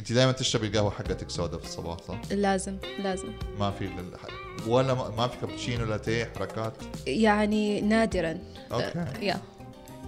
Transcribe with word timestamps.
انت 0.00 0.12
دائما 0.12 0.32
تشربي 0.32 0.66
القهوة 0.66 0.90
حقتك 0.90 1.30
سوداء 1.30 1.60
في 1.60 1.66
الصباح 1.66 1.98
صح؟ 2.08 2.20
لازم 2.30 2.76
لازم. 3.02 3.28
ما 3.58 3.70
في. 3.70 3.88
ولا 4.66 4.94
ما 4.94 5.28
في 5.28 5.36
كابتشينو 5.40 5.84
لاتيه 5.84 6.32
حركات؟ 6.38 6.72
يعني 7.06 7.80
نادرا. 7.80 8.38
okay. 8.72 9.26
yeah. 9.26 9.40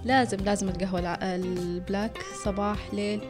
لازم 0.05 0.39
لازم 0.39 0.69
القهوة 0.69 1.01
الع- 1.01 1.19
ال 1.23 1.39
black 1.39 2.19
صباح 2.45 2.79
ليل. 2.95 3.21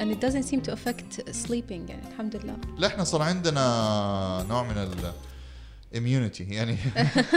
and 0.00 0.10
it 0.14 0.20
doesn't 0.26 0.46
seem 0.50 0.60
to 0.68 0.72
affect 0.72 1.10
sleeping 1.46 1.82
يعني 1.90 2.02
الحمد 2.12 2.36
لله. 2.36 2.56
لا 2.78 2.86
إحنا 2.86 3.04
صار 3.04 3.22
عندنا 3.22 4.46
نوع 4.48 4.62
من 4.62 4.78
ال 4.78 5.12
immunity. 5.94 6.40
يعني 6.52 6.76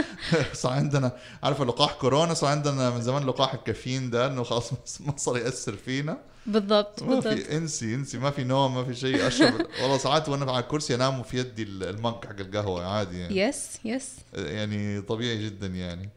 صار 0.52 0.72
عندنا 0.72 1.12
عارفه 1.42 1.64
لقاح 1.64 1.92
كورونا؟ 1.92 2.34
صار 2.34 2.50
عندنا 2.50 2.90
من 2.90 3.02
زمان 3.02 3.26
لقاح 3.26 3.54
الكافيين 3.54 4.10
ده 4.10 4.26
إنه 4.26 4.42
خلاص 4.42 4.72
ما 5.00 5.16
صار 5.16 5.36
يأثر 5.38 5.76
فينا. 5.76 6.18
بالضبط 6.46 7.02
ما 7.02 7.14
بالضبط. 7.14 7.34
في 7.34 7.56
انسي 7.56 7.94
انسي 7.94 8.18
ما 8.18 8.30
في 8.30 8.44
نوم 8.44 8.74
ما 8.74 8.84
في 8.84 8.94
شيء 8.94 9.26
أشرب. 9.26 9.66
والله 9.82 9.98
ساعات 9.98 10.28
وأنا 10.28 10.52
على 10.52 10.62
الكرسي 10.64 10.94
أنام 10.94 11.20
وفي 11.20 11.38
يدي 11.38 11.62
المج 11.62 12.24
حق 12.24 12.40
القهوة 12.40 12.86
عادي 12.86 13.18
يعني, 13.20 13.36
يس 13.36 13.78
يس 13.84 14.16
يعني 14.34 15.00
طبيعي 15.00 15.44
جدا 15.44 15.66
يعني. 15.66 16.08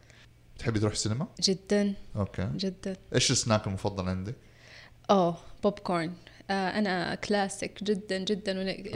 تحبي 0.60 0.80
تروح 0.80 0.94
السينما؟ 0.94 1.28
جدا. 1.42 1.94
okay. 2.16 2.50
جدا. 2.56 2.96
إيش 3.16 3.32
السناك 3.32 3.68
المفضل 3.68 4.10
عندك؟ 4.10 4.36
اوه 5.10 5.38
بوب 5.64 5.80
كورن 5.80 6.14
أنا 6.50 7.16
كلاسيك 7.16 7.84
جدا 7.84 8.18
جدا 8.18 8.54
when 8.54 8.78
it, 8.78 8.88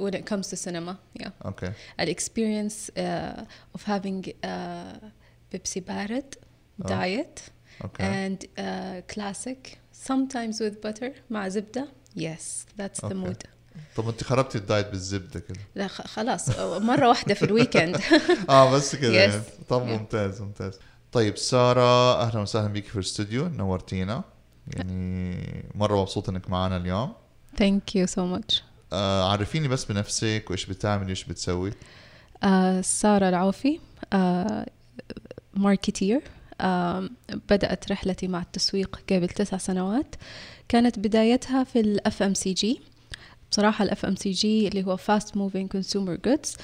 Okay. 0.00 0.22
comes 0.30 0.46
to 0.50 0.56
cinema. 0.56 0.94
Yeah. 1.22 1.30
okay. 1.44 1.72
ال 2.00 2.08
experience 2.08 2.90
of 3.76 3.80
having 3.86 4.26
uh, 4.26 4.48
بيبسي 5.52 5.80
بارد 5.80 6.34
آه. 6.84 6.86
diet 6.88 7.40
أوكي. 7.84 8.28
and 8.28 8.38
uh, 8.42 9.14
classic. 9.14 9.76
Sometimes 10.08 10.56
with 10.60 10.86
butter 10.88 11.10
مع 11.30 11.48
زبدة. 11.48 11.88
Yes 12.18 12.66
that's 12.80 13.00
the 13.00 13.08
Okay. 13.08 13.14
mood. 13.14 13.36
طب 13.96 14.08
أنت 14.08 14.24
خربتي 14.24 14.58
ال 14.58 14.64
diet 14.64 14.86
بالزبدة 14.88 15.40
كده؟ 15.40 15.60
لا 15.74 15.86
خلاص. 15.88 16.58
مرة 16.60 17.08
واحدة 17.08 17.34
في 17.34 17.44
ال 17.44 17.51
weekend 17.51 17.96
آه 18.50 18.70
بس 18.72 18.96
كده. 18.96 19.12
يعني. 19.12 19.42
طب. 19.68 19.82
ممتاز 19.86 20.40
ممتاز. 20.42 20.78
طيب 21.12 21.36
سارة 21.36 22.20
أهلا 22.22 22.40
وسهلا 22.40 22.68
بيك 22.68 22.86
في 22.86 22.94
الاستوديو. 22.94 23.48
نورتينا. 23.48 24.24
يعني 24.76 25.64
مرة 25.74 26.00
مبسوط 26.00 26.28
إنك 26.28 26.50
معنا 26.50 26.76
اليوم. 26.76 27.12
You 27.60 28.06
so 28.06 28.38
much. 28.38 28.62
آه 28.92 29.30
عرفيني 29.32 29.68
بس 29.68 29.84
بنفسك 29.84 30.44
وإيش 30.48 30.66
بتعملي 30.66 31.06
وإيش 31.06 31.24
بتسوي. 31.24 31.70
uh, 31.70 32.80
سارة 32.80 33.28
العوفي 33.28 33.78
uh, 34.14 34.16
marketer 35.54 36.20
uh, 36.20 36.64
بدأت 37.50 37.92
رحلتي 37.92 38.28
مع 38.28 38.40
التسويق 38.42 39.00
قبل 39.10 39.28
تسع 39.28 39.56
سنوات. 39.56 40.14
كانت 40.68 40.98
بدايتها 40.98 41.64
في 41.64 41.80
الاف 41.80 42.22
ام 42.22 42.34
سي 42.34 42.52
جي 42.52 42.80
بصراحة 43.50 43.84
الاف 43.84 44.04
ام 44.04 44.16
سي 44.16 44.30
جي 44.30 44.68
اللي 44.68 44.84
هو 44.84 44.96
fast 44.96 45.26
moving 45.36 45.66
consumer 45.78 46.28
goods 46.28 46.56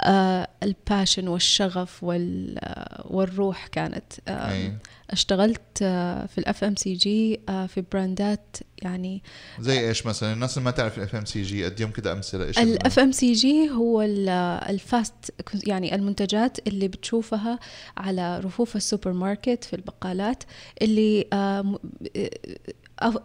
آه 0.00 0.48
ال 0.62 0.70
passion 0.70 1.28
والشغف 1.28 2.04
وال 2.04 2.58
آه 2.58 3.06
والروح 3.10 3.66
كانت 3.66 4.12
آه 4.28 4.52
أي. 4.52 4.72
اشتغلت 5.10 5.60
آه 5.82 6.26
في 6.26 6.38
ال 6.38 6.64
FMCG 6.64 7.40
في 7.46 7.84
براندات 7.92 8.56
يعني 8.82 9.22
زي 9.60 9.88
إيش 9.88 10.06
مثلا 10.06 10.32
الناس 10.32 10.58
اللي 10.58 10.64
ما 10.64 10.70
تعرف 10.70 10.98
ال 10.98 11.14
FMCG 11.14 11.66
اديهم 11.66 11.90
كده 11.90 12.12
أمثلة 12.12 12.44
إيش 12.44 12.58
ال- 12.58 12.72
الاف 12.72 12.98
ام 12.98 13.12
سي 13.12 13.32
جي 13.32 13.70
هو 13.70 14.02
ال- 14.02 14.28
ال 14.68 14.81
fast 14.81 15.34
يعني 15.66 15.94
المنتجات 15.94 16.68
اللي 16.68 16.88
بتشوفها 16.88 17.58
على 17.96 18.38
رفوف 18.40 18.76
السوبر 18.76 19.12
ماركت 19.12 19.64
في 19.64 19.76
البقالات 19.76 20.44
اللي 20.82 21.26
آه، 21.32 21.78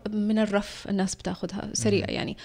من 0.09 0.39
الرف 0.39 0.87
الناس 0.89 1.15
بتاخذها 1.15 1.69
سريع 1.73 2.05
يعني. 2.09 2.37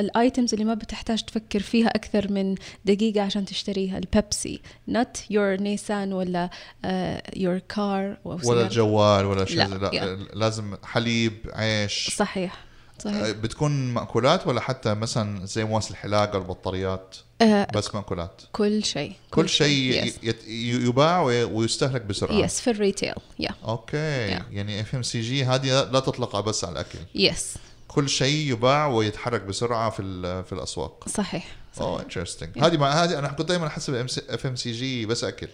ال 0.00 0.09
items 0.09 0.52
اللي 0.52 0.64
ما 0.64 0.74
بتحتاج 0.74 1.22
تفكر 1.22 1.60
فيها 1.60 1.88
أكثر 1.88 2.32
من 2.32 2.54
دقيقة 2.84 3.20
عشان 3.20 3.44
تشتريها 3.44 3.98
البيبسي 3.98 4.60
not 4.90 5.18
your 5.32 5.60
نيسان 5.60 6.12
ولا 6.12 6.50
آه، 6.84 7.22
your 7.36 7.60
car 7.76 8.16
ولا 8.24 8.62
الجوال 8.62 9.24
ولا 9.26 9.44
شيء 9.44 9.56
لا، 9.56 9.64
لا. 9.64 10.16
لازم 10.34 10.76
حليب 10.84 11.32
عيش. 11.52 12.10
صحيح. 12.16 12.71
صحيح. 13.04 13.30
بتكون 13.30 13.94
مأكولات 13.94 14.46
ولا 14.46 14.60
حتى 14.60 14.94
مثلا 14.94 15.46
زي 15.46 15.64
مواسي 15.64 15.90
الحلاقة 15.90 16.38
البطاريات؟ 16.38 17.16
آه، 17.42 17.66
بس 17.74 17.94
مأكولات. 17.94 18.42
كل 18.52 18.84
شيء. 18.84 19.12
كل 19.30 19.48
شيء 19.48 20.04
yes. 20.04 20.34
يباع 20.48 21.22
وي- 21.22 21.44
ويستهلك 21.44 22.02
بسرعة. 22.02 22.34
يس 22.36 22.60
في 22.60 22.70
الريتيل 22.70 23.14
يا 23.38 23.50
أوكي. 23.64 24.38
Yeah. 24.38 24.42
يعني 24.50 24.80
FMCG 24.80 25.44
هذه 25.44 25.82
لا 25.90 26.00
تطلق 26.00 26.40
بس 26.40 26.64
على 26.64 26.72
الأكل. 26.72 26.98
yes 27.14 27.54
كل 27.88 28.08
شيء 28.08 28.52
يباع 28.52 28.86
ويتحرك 28.86 29.42
بسرعة 29.42 29.90
في 29.90 30.02
في 30.44 30.52
الأسواق. 30.52 31.08
صحيح. 31.08 31.46
اوه 31.80 32.02
interesting 32.02 32.58
هذه 32.58 32.76
ما 32.76 32.86
هذه 33.04 33.18
أنا 33.18 33.28
كنت 33.28 33.48
دائما 33.48 33.66
أحسب 33.66 33.94
FMCG 34.30 35.06
بس 35.06 35.24
اكل 35.24 35.48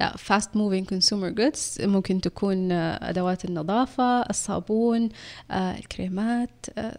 لا 0.00 0.14
fast 0.16 0.44
moving 0.56 0.84
consumer 0.94 1.34
goods 1.40 1.80
ممكن 1.84 2.20
تكون 2.20 2.72
آه، 2.72 3.10
أدوات 3.10 3.44
النظافة 3.44 4.20
الصابون 4.22 5.08
آه، 5.50 5.78
الكريمات 5.78 6.66
آه، 6.78 6.98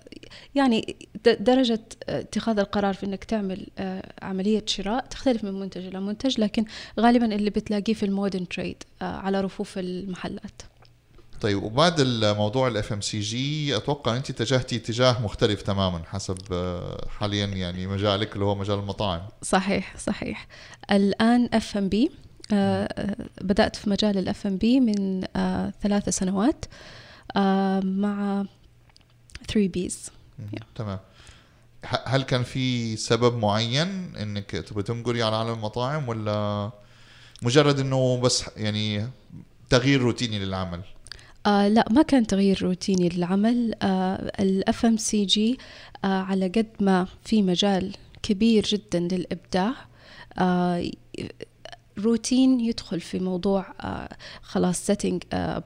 يعني 0.56 0.95
د- 1.25 1.44
درجة 1.44 1.81
آه، 2.09 2.19
اتخاذ 2.19 2.59
القرار 2.59 2.94
في 2.94 3.06
أنك 3.06 3.23
تعمل 3.23 3.67
عملية 4.22 4.63
شراء 4.67 5.06
تختلف 5.06 5.44
من 5.44 5.59
منتج 5.59 5.85
إلى 5.85 6.00
منتج 6.00 6.39
لكن 6.39 6.66
غالبا 7.00 7.35
اللي 7.35 7.50
بتلاقيه 7.50 7.94
في 7.94 8.06
ال 8.05 8.11
modern 8.11 8.47
trade 8.47 8.83
على 9.01 9.41
رفوف 9.41 9.78
المحلات. 9.78 10.62
طيب 11.43 11.63
وبعد 11.63 11.99
الموضوع 11.99 12.67
ال 12.67 12.94
FMCG 12.94 13.77
أتوقع 13.77 14.17
أنت 14.17 14.29
اتجهتي 14.29 14.75
اتجاه 14.75 15.21
مختلف 15.21 15.61
تماما 15.61 16.01
حسب 16.05 16.37
آه، 16.51 17.07
حاليا 17.09 17.45
يعني 17.45 17.87
مجالك 17.87 18.33
اللي 18.33 18.45
هو 18.45 18.55
مجال 18.55 18.79
المطاعم. 18.79 19.21
صحيح 19.41 19.97
صحيح. 19.97 20.47
الآن 20.91 21.49
اف 21.53 21.77
ام 21.77 21.89
بي 21.89 22.11
بدأت 23.41 23.75
في 23.75 23.89
مجال 23.89 24.17
الاف 24.17 24.47
ام 24.47 24.57
بي 24.57 24.79
من 24.79 25.23
آه، 25.35 25.73
ثلاث 25.81 26.09
سنوات 26.09 26.65
آه، 27.35 27.79
مع 27.79 28.45
3 29.47 29.67
بيز. 29.67 30.11
تمام. 30.75 30.99
هل 31.85 32.21
كان 32.23 32.43
في 32.43 32.95
سبب 32.95 33.37
معين 33.37 34.15
إنك 34.15 34.51
تبغي 34.51 34.83
تنقلي 34.83 35.23
على 35.23 35.35
عالم 35.35 35.53
المطاعم 35.53 36.09
ولا 36.09 36.71
مجرد 37.41 37.79
إنه 37.79 38.21
بس 38.21 38.43
يعني 38.57 39.07
تغيير 39.69 40.01
روتيني 40.01 40.39
للعمل؟ 40.39 40.81
آه 41.45 41.67
لا 41.67 41.85
ما 41.91 42.01
كان 42.01 42.27
تغيير 42.27 42.59
روتيني 42.63 43.09
للعمل. 43.09 43.75
ال 44.39 44.85
FMCG 44.85 45.57
على 46.03 46.47
قد 46.47 46.67
ما 46.79 47.07
في 47.23 47.41
مجال 47.41 47.91
كبير 48.23 48.63
جدا 48.63 48.99
للإبداع. 48.99 49.73
آه 50.37 50.91
روتين 51.99 52.59
يدخل 52.59 52.99
في 52.99 53.19
موضوع 53.19 53.65
آه 53.81 54.09
خلاص 54.41 54.85
سيتنج 54.85 55.23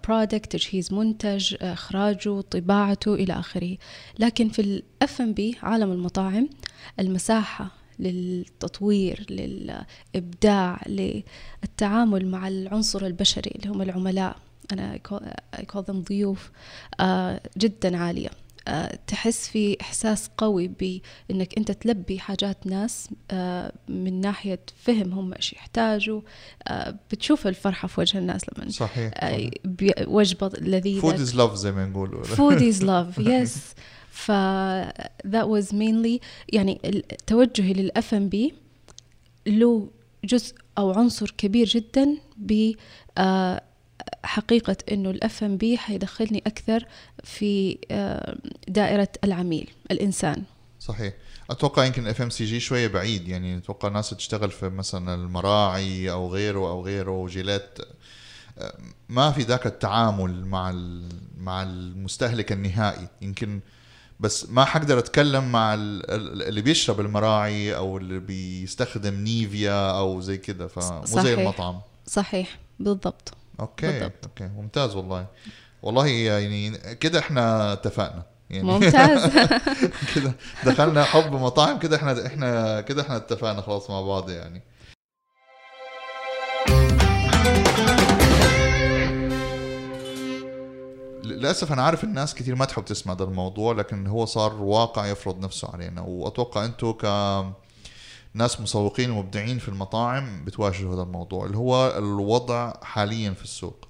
product 0.07 0.51
تجهيز 0.51 0.93
منتج 0.93 1.55
آه، 1.61 1.73
إخراجه 1.73 2.41
طباعته 2.41 3.13
إلى 3.13 3.33
آخره. 3.33 3.77
لكن 4.19 4.49
في 4.49 4.61
الاف 4.61 5.21
ام 5.21 5.33
بي 5.33 5.57
عالم 5.63 5.91
المطاعم 5.91 6.49
المساحة 6.99 7.71
للتطوير 7.99 9.25
للإبداع 9.29 10.81
للتعامل 10.87 12.27
مع 12.27 12.47
العنصر 12.47 13.05
البشري 13.05 13.51
اللي 13.55 13.69
هم 13.69 13.81
العملاء. 13.81 14.46
أنا 14.71 14.99
I 15.55 15.59
call 15.59 15.81
them 15.89 15.95
ضيوف 16.09 16.51
آه 16.99 17.41
جدا 17.57 17.97
عالية. 17.97 18.29
آه 18.67 18.99
تحس 19.07 19.47
في 19.49 19.77
إحساس 19.81 20.29
قوي 20.37 20.67
بإنك 20.67 21.57
أنت 21.57 21.71
تلبي 21.71 22.19
حاجات 22.19 22.67
ناس 22.67 23.09
آه 23.31 23.71
من 23.89 24.21
ناحية 24.21 24.59
فهم 24.83 25.13
هم 25.13 25.33
إيش 25.33 25.53
يحتاجوا. 25.53 26.21
بتشوف 27.11 27.47
الفرحة 27.47 27.87
في 27.87 28.01
وجه 28.01 28.17
الناس 28.17 28.41
لما 28.57 28.69
صحيح, 28.69 29.11
وجبة 30.07 30.51
لذيذة. 30.61 31.01
food 31.01 31.13
is 31.13 31.35
love 31.35 31.53
زي 31.55 31.71
ما 31.71 31.85
نقول 31.85 32.25
food 32.37 32.59
is 32.73 32.81
love 32.83 33.23
yes. 33.27 33.57
ف 34.25 34.31
that 35.27 35.45
was 35.47 35.71
mainly 35.73 36.19
يعني 36.53 37.03
توجهي 37.27 37.73
للاف 37.73 38.13
ام 38.13 38.29
بي 38.29 38.53
له 39.47 39.89
جزء 40.25 40.55
أو 40.77 40.91
عنصر 40.91 41.33
كبير 41.37 41.67
جدا 41.67 42.17
ب 42.37 42.71
حقيقة 44.23 44.77
إنه 44.91 45.09
الاف 45.09 45.43
ام 45.43 45.57
بي 45.57 45.77
حيدخلني 45.77 46.43
أكثر 46.47 46.85
في 47.23 47.77
آه، 47.91 48.37
دائرة 48.67 49.09
العميل 49.23 49.69
الإنسان. 49.91 50.43
صحيح. 50.79 51.13
أتوقع 51.49 51.85
يمكن 51.85 52.07
FMCG 52.07 52.59
شوية 52.59 52.87
بعيد 52.87 53.27
يعني 53.27 53.57
أتوقع 53.57 53.89
ناس 53.89 54.09
تشتغل 54.09 54.51
في 54.51 54.69
مثلا 54.69 55.13
المراعي 55.15 56.11
أو 56.11 56.33
غيره 56.33 56.59
أو 56.59 56.85
غيره 56.85 57.11
وجيلات 57.11 57.77
آه، 58.57 58.77
ما 59.09 59.31
في 59.31 59.41
ذاك 59.41 59.65
التعامل 59.67 60.45
مع 60.45 60.71
مع 61.37 61.63
المستهلك 61.63 62.51
النهائي. 62.51 63.07
يمكن 63.21 63.59
بس 64.19 64.49
ما 64.49 64.65
حقدر 64.65 64.99
أتكلم 64.99 65.51
مع 65.51 65.73
ال- 65.73 66.11
ال- 66.11 66.43
اللي 66.43 66.61
بيشرب 66.61 66.99
المراعي 66.99 67.75
أو 67.75 67.97
اللي 67.97 68.19
بيستخدم 68.19 69.13
نيفيا 69.13 69.91
أو 69.99 70.21
زي 70.21 70.37
كده 70.37 70.67
فمو 70.67 71.05
زي. 71.05 71.33
المطعم. 71.33 71.79
صحيح. 72.07 72.57
بالضبط. 72.79 73.33
okay 73.59 73.87
بالضبط. 73.87 74.25
okay. 74.25 74.47
ممتاز 74.47 74.95
والله. 74.95 75.27
والله 75.83 76.07
يعني 76.07 76.77
كده 76.77 77.19
إحنا 77.19 77.73
اتفقنا. 77.73 78.23
يعني 78.49 78.63
ممتاز. 78.63 79.31
كده 80.15 80.33
دخلنا 80.65 81.03
حب 81.03 81.31
مطاعم 81.33 81.79
كده 81.79 81.95
إحنا 81.97 82.27
إحنا 82.27 82.81
كده 82.81 83.01
إحنا 83.01 83.15
اتفقنا 83.15 83.61
خلاص 83.61 83.89
مع 83.89 84.01
بعض 84.01 84.29
يعني. 84.29 84.61
للأسف 91.23 91.73
أنا 91.73 91.81
عارف 91.83 92.03
الناس 92.03 92.35
كثير 92.35 92.55
ما 92.55 92.65
تحب 92.65 92.85
تسمع 92.85 93.13
هذا 93.13 93.23
الموضوع 93.23 93.73
لكن 93.73 94.07
هو 94.07 94.25
صار 94.25 94.53
واقع 94.61 95.07
يفرض 95.07 95.39
نفسه 95.39 95.69
علينا. 95.73 96.01
وأتوقع 96.01 96.65
أنتم 96.65 96.91
ك 96.91 97.05
ناس 98.33 98.61
مسوقين 98.61 99.11
ومبدعين 99.11 99.59
في 99.59 99.69
المطاعم 99.69 100.45
بتواجهوا 100.45 100.95
هذا 100.95 101.01
الموضوع 101.01 101.45
اللي 101.45 101.57
هو 101.57 101.97
الوضع 101.97 102.73
حاليا 102.83 103.31
في 103.31 103.43
السوق. 103.43 103.87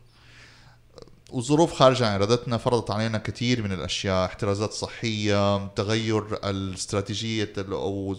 وظروف 1.32 1.74
خارجة 1.74 2.08
عن 2.08 2.16
إرادتنا 2.16 2.58
فرضت 2.58 2.92
علينا 2.92 3.18
كثير 3.18 3.64
من 3.64 3.72
الأشياء 3.72 4.26
احترازات 4.26 4.74
صحية 4.74 5.68
تغير 5.68 6.50
الاستراتيجية 6.50 7.54
أو 7.58 8.18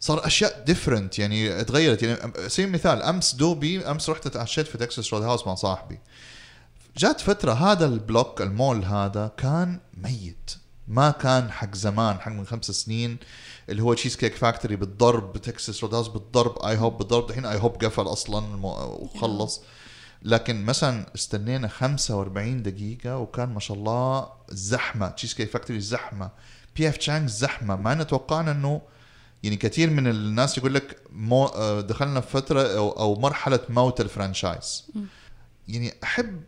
صار 0.00 0.26
أشياء 0.26 0.64
different 0.64 1.18
يعني 1.18 1.64
تغيرت. 1.64 2.02
يعني 2.02 2.48
سبيل 2.48 2.72
مثال 2.72 3.02
أمس 3.02 3.34
دوبي 3.34 3.90
أمس 3.90 4.10
رحت 4.10 4.26
اتعشيت 4.26 4.66
في 4.66 4.78
تكساس 4.78 5.14
رود 5.14 5.22
هاوس 5.22 5.46
مع 5.46 5.54
صاحبي. 5.54 5.98
جات 6.96 7.20
فترة 7.20 7.52
هذا 7.52 7.86
ال 7.86 7.95
block 7.95 8.42
المول 8.42 8.84
هذا 8.84 9.32
كان 9.36 9.80
ميت. 9.94 10.50
ما 10.88 11.10
كان 11.10 11.50
حق 11.50 11.74
زمان 11.74 12.20
حق 12.20 12.32
من 12.32 12.46
خمس 12.46 12.70
سنين 12.70 13.16
اللي 13.68 13.82
هو 13.82 13.94
تشيز 13.94 14.16
كيك 14.16 14.34
فاكتوري 14.34 14.76
بالضرب 14.76 15.36
تكساس 15.36 15.84
رود 15.84 15.94
هاوس 15.94 16.08
بالضرب 16.08 16.58
اي 16.58 16.76
هوب 16.76 16.98
بالضرب. 16.98 17.30
الحين 17.30 17.46
اي 17.46 17.58
هوب 17.58 17.84
قفل 17.84 18.02
أصلا 18.02 18.66
وخلص. 18.66 19.62
لكن 20.22 20.64
مثلا 20.64 21.06
استنينا 21.14 21.68
45 21.68 22.62
دقيقة 22.62 23.18
وكان 23.18 23.48
ما 23.48 23.60
شاء 23.60 23.76
الله 23.76 24.28
زحمة. 24.48 25.08
تشيز 25.08 25.34
كيك 25.34 25.50
فاكتوري 25.50 25.80
زحمة. 25.80 26.30
بي 26.76 26.88
اف 26.88 26.96
تشانج 26.96 27.28
زحمة. 27.28 27.76
ما 27.76 27.94
نتوقعنا 27.94 28.52
إنه 28.52 28.80
يعني 29.42 29.56
كثير 29.56 29.90
من 29.90 30.06
الناس 30.06 30.58
يقول 30.58 30.74
لك 30.74 31.00
مو 31.10 31.46
دخلنا 31.80 32.20
في 32.20 32.30
فترة 32.30 32.62
أو, 32.62 32.90
أو 32.90 33.20
مرحلة 33.20 33.60
موت 33.68 34.00
ال 34.00 34.08
franchise. 34.08 34.86
يعني 35.68 35.94
أحب 36.04 36.40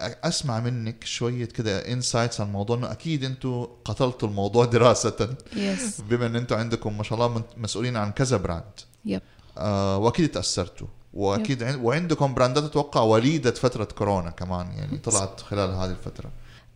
أسمع 0.00 0.60
منك 0.60 1.04
شوية 1.04 1.44
كده 1.44 1.92
insights 1.92 2.40
عن 2.40 2.46
الموضوع 2.46 2.76
إنه 2.76 2.92
أكيد 2.92 3.24
أنتم 3.24 3.66
قتلتوا 3.84 4.28
الموضوع 4.28 4.64
دراسة. 4.74 5.36
yes 5.56 6.00
بما 6.00 6.26
إن 6.26 6.36
أنتم 6.36 6.56
عندكم 6.56 6.96
ما 6.96 7.02
شاء 7.02 7.26
الله 7.26 7.42
مسؤولين 7.56 7.96
عن 7.96 8.12
كذا 8.12 8.36
brand 8.36 8.80
yup 9.04 9.22
آه 9.58 9.98
وأكيد 9.98 10.28
تأثرتوا. 10.30 10.86
وأكيد 11.14 11.62
عند 11.62 11.84
وعندكم 11.84 12.34
براندات 12.34 12.64
أتوقع 12.64 13.00
وليدة 13.00 13.50
فترة 13.50 13.84
كورونا 13.84 14.30
كمان 14.30 14.66
يعني 14.66 14.98
طلعت 14.98 15.40
خلال 15.40 15.70
هذه 15.70 15.90
الفترة. 15.90 16.30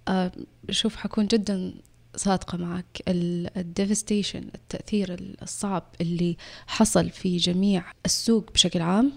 آه 0.09 0.33
شوف 0.71 0.97
حكون 0.97 1.27
جدا 1.27 1.75
صادقة 2.17 2.59
معك. 2.59 3.03
ال 3.09 3.20
devastation 3.20 4.49
التأثير 4.55 5.37
الصعب 5.43 5.83
اللي 6.01 6.37
حصل 6.67 7.11
في 7.11 7.37
جميع 7.37 7.85
السوق 8.07 8.53
بشكل 8.53 8.83
عام 8.83 9.13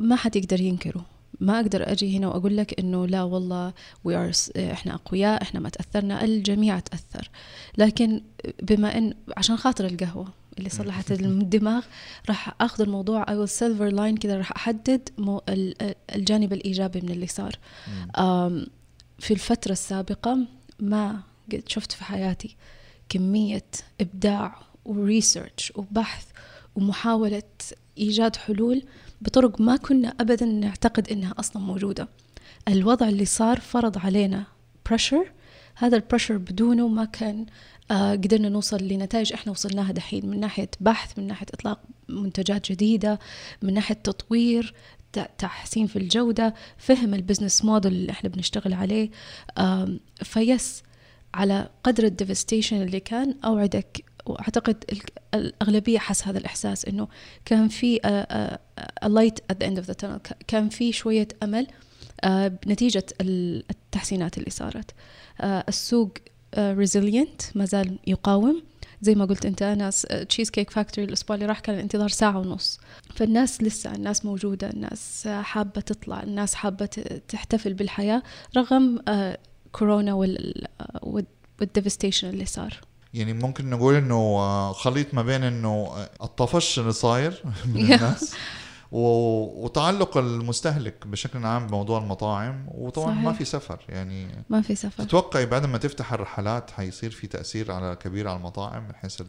ما 0.00 0.16
حد 0.16 0.36
يقدر 0.36 0.60
ينكره. 0.60 1.04
ما 1.40 1.60
أقدر 1.60 1.92
أجي 1.92 2.18
هنا 2.18 2.28
وأقول 2.28 2.56
لك 2.56 2.80
إنه 2.80 3.06
لا 3.06 3.22
والله 3.22 3.72
we 4.04 4.32
إحنا 4.56 4.94
أقوياء 4.94 5.42
إحنا 5.42 5.60
ما 5.60 5.68
تأثرنا 5.68 6.24
الجميع 6.24 6.78
تأثر. 6.78 7.30
لكن 7.78 8.20
بما 8.62 8.98
ان 8.98 9.14
عشان 9.36 9.56
خاطر 9.56 9.86
القهوة 9.86 10.28
اللي 10.58 10.70
صلحت 10.70 11.12
الدماغ 11.12 11.84
راح 12.28 12.54
آخذ 12.60 12.82
الموضوع 12.82 13.26
I 13.28 13.36
will 13.36 13.48
silver 13.48 13.88
line 13.88 14.16
كذا 14.16 14.36
راح 14.36 14.52
أحدد 14.52 15.08
الجانب 16.14 16.52
الإيجابي 16.52 17.00
من 17.00 17.08
اللي 17.08 17.26
صار. 17.26 17.58
في 19.18 19.30
الفترة 19.30 19.72
السابقة 19.72 20.38
ما 20.80 21.20
قد 21.52 21.62
شفت 21.66 21.92
في 21.92 22.04
حياتي 22.04 22.56
كمية 23.08 23.64
إبداع 24.00 24.62
و 24.84 24.94
research 24.94 25.72
وبحث 25.76 26.26
ومحاوله 26.74 27.42
إيجاد 27.98 28.36
حلول 28.36 28.82
بطرق 29.26 29.60
ما 29.60 29.76
كنا 29.76 30.14
ابدا 30.20 30.46
نعتقد 30.46 31.08
إنها 31.08 31.34
أصلا 31.38 31.62
موجودة. 31.62 32.08
الوضع 32.68 33.08
اللي 33.08 33.24
صار 33.24 33.60
فرض 33.60 33.98
علينا 33.98 34.44
pressure 34.88 35.32
هذا 35.74 35.96
ال 35.96 36.00
pressure 36.00 36.36
بدونه 36.36 36.88
ما 36.88 37.04
كان 37.04 37.46
آه 37.90 38.12
قدرنا 38.12 38.48
نوصل 38.48 38.76
لنتائج 38.82 39.32
إحنا 39.32 39.52
وصلناها 39.52 39.92
دحين. 39.92 40.26
من 40.26 40.40
ناحية 40.40 40.70
بحث 40.80 41.18
من 41.18 41.26
ناحية 41.26 41.46
إطلاق 41.54 41.80
منتجات 42.08 42.72
جديدة 42.72 43.18
من 43.62 43.74
ناحية 43.74 43.94
تطوير 43.94 44.74
تحسين 45.38 45.86
في 45.86 45.96
الجودة 45.96 46.54
فهم 46.78 47.14
ال 47.14 47.20
business 47.20 47.64
model 47.64 47.92
اللي 47.92 48.12
إحنا 48.12 48.30
بنشتغل 48.30 48.74
عليه. 48.74 49.10
آه 49.58 49.88
بس 50.22 50.82
على 51.34 51.68
قدر 51.84 52.04
ال 52.04 52.11
devastation 52.11 52.82
اللي 52.82 53.00
كان 53.00 53.34
أوعدك 53.44 54.04
وأعتقد 54.30 54.84
الأغلبية 55.34 55.98
حس 55.98 56.28
هذا 56.28 56.38
الإحساس 56.38 56.84
إنه 56.84 57.08
كان 57.44 57.68
في 57.68 58.00
light 59.06 59.38
at 59.50 59.62
the 59.62 59.68
end 59.68 59.78
of 59.78 59.86
the 59.86 59.92
tunnel 59.92 60.20
كان 60.46 60.68
في 60.68 60.92
شوية 60.92 61.28
أمل 61.42 61.66
uh, 61.66 62.28
نتيجه 62.66 63.06
التحسينات 63.20 64.38
اللي 64.38 64.50
صارت. 64.50 64.90
uh, 64.90 64.94
السوق 65.44 66.12
resilient 66.58 67.42
uh, 67.42 67.46
ما 67.54 67.64
زال 67.64 67.98
يقاوم. 68.06 68.62
زي 69.02 69.14
ما 69.14 69.24
قلت 69.24 69.46
أنت 69.46 69.62
ناس 69.62 70.02
تشيز 70.28 70.50
كيك 70.50 70.70
فاكتوري 70.70 71.08
الأسبوع 71.08 71.34
اللي 71.34 71.46
راح 71.46 71.60
كان 71.60 71.74
الانتظار 71.74 72.08
ساعة 72.08 72.38
ونص. 72.38 72.80
فالناس 73.14 73.62
لسه 73.62 73.94
الناس 73.94 74.24
موجودة 74.24 74.70
الناس 74.70 75.28
حابة 75.28 75.80
تطلع 75.80 76.22
الناس 76.22 76.54
حابة 76.54 76.86
تحتفل 77.28 77.74
بالحياة 77.74 78.22
رغم 78.56 78.98
كورونا 79.72 80.14
وال 81.58 81.69
devastation 81.69 82.28
اللي 82.28 82.44
صار. 82.46 82.80
يعني 83.16 83.32
ممكن 83.32 83.70
نقول 83.70 83.94
إنه 83.94 84.14
آه، 84.14 84.72
خليط 84.72 85.14
ما 85.14 85.22
بين 85.22 85.42
إنه 85.42 85.68
آه، 85.68 86.24
الطفش 86.24 86.78
اللي 86.78 86.92
صاير 86.92 87.42
من 87.74 87.80
الناس 87.80 88.34
وتعلق 88.92 90.16
المستهلك 90.16 91.06
بشكل 91.06 91.46
عام 91.46 91.66
بموضوع 91.66 91.98
المطاعم 91.98 92.66
وطبعا 92.68 93.06
صحيح. 93.06 93.24
ما 93.24 93.32
في 93.32 93.44
سفر 93.44 93.80
يعني 93.88 94.28
ما 94.48 94.62
في 94.62 94.74
سفر. 94.74 95.04
تتوقعي 95.04 95.46
بعد 95.46 95.66
ما 95.66 95.78
تفتح 95.78 96.12
الرحلات 96.12 96.70
حيصير 96.70 97.10
في 97.10 97.26
تأثير 97.26 97.72
على 97.72 97.96
كبير 97.96 98.28
على 98.28 98.36
المطاعم 98.36 98.84
من 98.84 98.94
حيث 98.94 99.22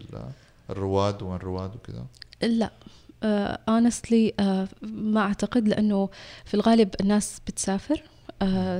الرواد 0.69 1.23
وين 1.23 1.35
الرواد 1.35 1.75
وكذا؟ 1.75 2.05
لا. 2.41 2.71
honestly 3.69 4.33
uh, 4.41 4.43
uh, 4.43 4.87
ما 4.87 5.21
أعتقد 5.21 5.67
لأنه 5.67 6.09
في 6.45 6.53
الغالب 6.53 6.89
الناس 7.01 7.41
بتسافر 7.47 8.03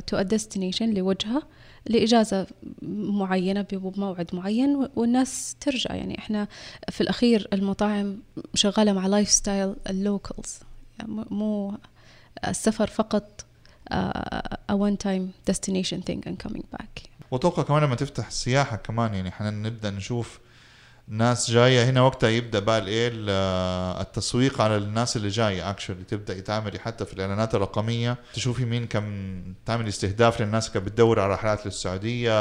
to 0.08 0.18
a 0.18 0.22
destination 0.22 0.94
لوجهة. 0.94 1.44
لإجازة 1.90 2.48
معينة 3.08 3.62
بموعد 3.62 4.28
معين 4.34 4.90
والناس 4.96 5.56
ترجع. 5.62 5.96
يعني 5.96 6.18
إحنا 6.20 6.48
في 6.90 7.02
الأخير 7.02 7.48
المطاعم 7.54 8.18
شغالة 8.54 8.94
مع 8.94 9.08
lifestyle 9.08 9.30
ال 9.30 9.76
locals 9.90 10.60
يعني 11.00 11.26
مو 11.30 11.78
السفر 12.48 12.88
فقط 12.88 13.46
a 14.72 14.74
one 14.74 14.98
time 15.06 15.52
destination 15.52 16.02
thing 16.10 16.22
and 16.30 16.48
coming 16.48 16.64
back. 16.78 17.08
وأتوقع 17.32 17.64
كمان 17.64 17.84
لما 17.84 17.96
تفتح 17.96 18.28
السياحة 18.28 18.76
كمان 18.78 19.14
يعني 19.14 19.30
إحنا 19.30 19.50
نبدأ 19.50 19.90
نشوف 19.90 20.40
ناس 21.10 21.52
جاية 21.52 21.90
هنا 21.90 22.02
وقتها 22.02 22.30
يبدأ 22.30 22.60
بقى 22.60 22.78
الإيه 22.80 23.12
التسويق 24.02 24.62
على 24.62 24.78
الناس 24.78 25.18
اللي 25.18 25.28
جاية 25.28 25.70
اكشولي 25.70 26.04
تبدأ 26.04 26.40
تعملي 26.40 26.80
حتى 26.80 27.06
في 27.06 27.14
الإعلانات 27.14 27.56
الرقمية 27.56 28.18
تشوفي 28.34 28.66
مين 28.66 28.88
كم 28.88 29.04
تعمل 29.66 29.88
استهداف 29.88 30.42
للناس 30.42 30.70
اللي 30.70 30.80
بتدور 30.80 31.20
على 31.20 31.34
رحلات 31.34 31.66
للسعودية 31.66 32.32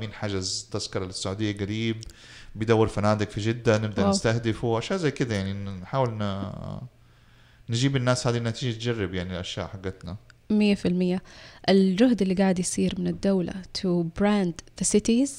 مين 0.00 0.12
حجز 0.12 0.68
تذكرة 0.72 1.04
للسعودية 1.04 1.58
قريب 1.58 2.00
بيدور 2.54 2.88
فنادق 2.88 3.30
في 3.30 3.40
جدة 3.40 3.78
نبدأ 3.78 4.02
واو. 4.02 4.10
نستهدفه 4.10 4.78
أشياء 4.78 4.98
زي 4.98 5.10
كذا 5.10 5.34
يعني 5.36 5.52
نحاول. 5.80 6.40
نجيب 7.70 7.96
الناس 7.96 8.26
هذه 8.26 8.36
النتيجة 8.36 8.78
تجرب 8.78 9.14
يعني 9.14 9.32
الأشياء 9.32 9.66
حقتنا 9.66 10.16
مية 10.50 10.74
في 10.74 10.88
المية 10.88 11.22
الجهد 11.68 12.22
اللي 12.22 12.34
قاعد 12.34 12.58
يصير 12.58 12.94
من 12.98 13.06
الدولة 13.06 13.52
to 13.52 14.04
brand 14.20 14.52
the 14.80 14.86
cities 14.96 15.30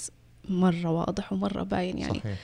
مرة 0.50 0.89
واضح 0.89 1.34
ومرة 1.34 1.63
باين 1.63 1.98
يعني. 1.98 2.20
صحيح. 2.20 2.38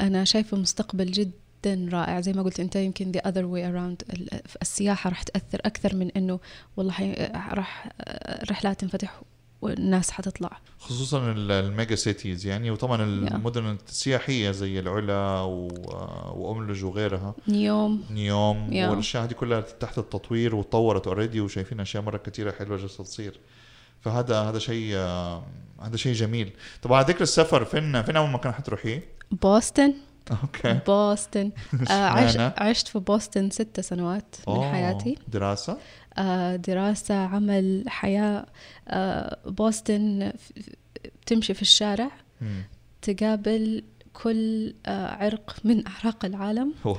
أنا 0.00 0.24
شايفة 0.24 0.56
مستقبل 0.56 1.10
جدا 1.10 1.88
رائع. 1.92 2.20
زي 2.20 2.32
ما 2.32 2.42
قلت 2.42 2.60
أنت 2.60 2.76
يمكن 2.76 3.12
the 3.12 3.20
other 3.20 3.44
way 3.44 3.72
around. 3.72 4.20
السياحة 4.62 5.10
راح 5.10 5.22
تأثر 5.22 5.60
أكثر 5.64 5.96
من 5.96 6.10
أنه 6.10 6.40
والله 6.76 7.30
راح 7.54 7.88
رحلات 8.50 8.80
تنفتح 8.80 9.22
والناس 9.62 10.10
حتطلع. 10.10 10.58
خصوصا 10.78 11.32
ال 11.36 11.48
mega 11.48 11.94
cities 11.94 12.46
يعني. 12.46 12.70
وطبعا 12.70 13.02
المدن 13.02 13.76
السياحية 13.88 14.50
زي 14.50 14.78
العلا 14.78 15.40
وأملج 16.34 16.84
وغيرها. 16.84 17.34
نيوم. 17.48 18.04
نيوم 18.10 18.70
yeah. 18.70 18.90
والأشياء 18.90 19.24
هذه 19.24 19.32
كلها 19.32 19.60
تحت 19.60 19.98
التطوير 19.98 20.54
وتطورت 20.54 21.06
already 21.06 21.40
وشايفين 21.40 21.80
أشياء 21.80 22.02
مرة 22.02 22.16
كثيره 22.16 22.50
حلوة 22.50 22.76
جالسة 22.76 23.04
تصير. 23.04 23.40
فهذا 24.02 24.40
هذا 24.40 24.58
شيء 24.58 24.96
هذا 25.82 25.96
شيء 25.96 26.12
جميل. 26.12 26.52
طب 26.82 26.92
على 26.92 27.06
ذكر 27.08 27.22
السفر 27.22 27.64
فين 27.64 28.02
فين 28.02 28.16
أول 28.16 28.30
مكان 28.30 28.52
حتروحيه؟ 28.52 29.08
بوسطن. 29.30 29.94
okay. 30.42 30.80
بوسطن. 30.86 31.50
آه 31.90 31.92
عشت 31.92 32.40
عشت 32.40 32.88
في 32.88 32.98
بوسطن 32.98 33.50
ست 33.50 33.80
سنوات 33.80 34.36
من 34.48 34.62
حياتي. 34.62 35.18
دراسة؟ 35.28 35.78
آه 36.18 36.56
دراسة 36.56 37.14
عمل 37.14 37.84
حياة. 37.88 38.46
آه 38.88 39.38
بوسطن 39.46 40.32
بتمشي 41.22 41.54
في 41.54 41.62
الشارع. 41.62 42.10
تقابل 43.02 43.84
كل 44.12 44.74
آه، 44.86 45.06
عرق 45.06 45.56
من 45.64 45.86
أعراق 45.86 46.24
العالم. 46.24 46.74
wow. 46.84 46.96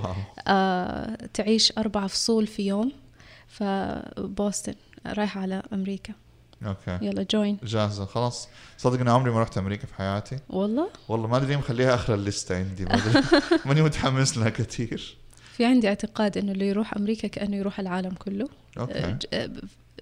آه، 0.48 1.16
تعيش 1.34 1.74
أربع 1.78 2.08
فصول 2.08 2.48
في 2.48 2.68
يوم. 2.68 2.92
فبوسطن 3.48 4.74
رايحة 5.06 5.42
على 5.42 5.64
أمريكا. 5.74 6.14
أوكي. 6.66 7.06
يلا 7.06 7.26
جوين 7.32 7.58
جاهزة. 7.64 8.06
خلاص. 8.06 8.48
صدق 8.78 9.00
اني 9.00 9.10
عمري 9.10 9.32
ما 9.32 9.42
رحت 9.42 9.58
أمريكا 9.58 9.88
في 9.88 9.94
حياتي. 9.96 10.40
والله؟ 10.50 10.90
والله 11.10 11.28
ما 11.28 11.38
أدري 11.38 11.48
ليه 11.48 11.58
مخليها 11.58 11.96
آخر 11.96 12.14
الليستة 12.14 12.58
عندي. 12.58 12.86
ما 12.86 12.94
أدري. 12.96 13.24
ماني 13.66 13.82
متحمس 13.82 14.38
لها 14.38 14.50
كثير. 14.50 15.18
في 15.58 15.66
عندي 15.66 15.88
اعتقاد 15.88 16.38
إنه 16.38 16.52
اللي 16.52 16.68
يروح 16.68 16.94
أمريكا 16.98 17.28
كأنه 17.28 17.56
يروح 17.58 17.80
العالم 17.80 18.12
كله. 18.12 18.50
okay. 18.80 19.12
ج- 19.12 19.26
آه، 19.34 19.50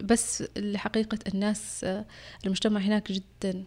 بس 0.02 0.44
لحقيقة 0.58 1.18
الناس 1.34 1.84
آه، 1.84 2.06
المجتمع 2.46 2.80
هناك 2.80 3.12
جدا 3.12 3.64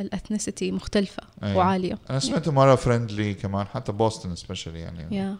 ال 0.00 0.07
ethnicity 0.07 0.72
مختلفة 0.72 1.22
أيوة. 1.42 1.56
وعالية. 1.56 1.98
أنا 2.10 2.18
سمعت 2.18 2.48
مرة 2.48 2.74
friendly 2.74 3.34
كمان 3.34 3.66
حتى 3.66 3.92
بوسطن 3.92 4.36
specially 4.36 4.80
يعني. 4.80 5.16
يا 5.16 5.36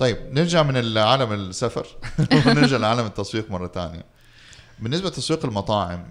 طيب 0.00 0.18
نرجع 0.32 0.62
من 0.62 0.76
العالم 0.76 1.32
السفر 1.32 1.86
ونرجع 2.46 2.76
لعالم 2.76 3.06
التسويق 3.06 3.50
مرة 3.50 3.66
ثانية 3.66 4.04
بالنسبة 4.78 5.08
لتسويق 5.08 5.44
المطاعم 5.44 6.04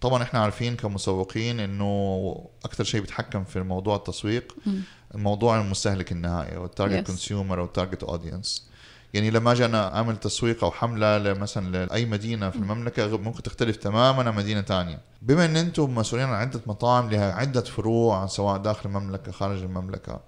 طبعا 0.00 0.22
إحنا 0.22 0.40
عارفين 0.40 0.76
كمسوقين 0.76 1.60
إنه 1.60 2.50
أكثر 2.64 2.84
شيء 2.84 3.00
بيتحكم 3.00 3.44
في 3.44 3.60
موضوع 3.60 3.96
التسويق 3.96 4.56
مم. 4.66 4.80
الموضوع 5.14 5.60
المستهلك 5.60 6.12
النهائي 6.12 6.56
أو 6.56 6.64
ال 6.64 6.69
target. 6.69 7.06
consumer 7.06 7.60
أو 7.60 7.64
ال 7.64 7.69
target 7.69 8.02
audience 8.02 8.68
يعني 9.14 9.30
لما 9.30 9.52
أجي 9.52 9.64
أنا 9.64 9.96
أعمل 9.96 10.16
تسويق 10.16 10.64
أو 10.64 10.70
حملة 10.70 11.32
مثلا 11.32 11.86
لأي 11.86 12.04
مدينة 12.04 12.50
في 12.50 12.56
المملكة 12.56 13.18
ممكن 13.18 13.42
تختلف 13.42 13.76
تماما 13.76 14.28
عن 14.30 14.36
مدينة 14.36 14.60
تانية. 14.60 15.00
بما 15.22 15.44
إن 15.44 15.56
أنتم 15.56 15.94
مسؤولين 15.94 16.26
عن 16.28 16.34
عدة 16.34 16.60
مطاعم 16.66 17.10
لها 17.10 17.32
عدة 17.32 17.60
فروع 17.60 18.26
سواء 18.26 18.58
داخل 18.58 18.88
المملكة 18.88 19.32
خارج 19.32 19.62
المملكة 19.62 20.20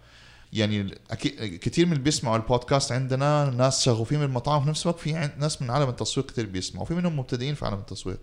يعني 0.54 0.94
أكيد 1.10 1.58
كثير 1.58 1.86
من 1.86 1.92
اللي 1.92 2.04
بيسمعوا 2.04 2.36
البودكاست 2.36 2.92
عندنا 2.92 3.50
ناس 3.50 3.82
شغوفين 3.82 4.20
بالمطاعم 4.20 4.60
وفي 4.60 4.68
نفس 4.68 4.82
الوقت 4.82 5.00
في 5.00 5.30
ناس 5.38 5.62
من 5.62 5.70
عالم 5.70 5.88
التسويق 5.88 6.26
كثير 6.26 6.46
بيسمعوا 6.46 6.84
وفي 6.84 6.94
منهم 6.94 7.18
مبتدئين 7.18 7.54
في 7.54 7.64
عالم 7.64 7.78
التسويق. 7.78 8.20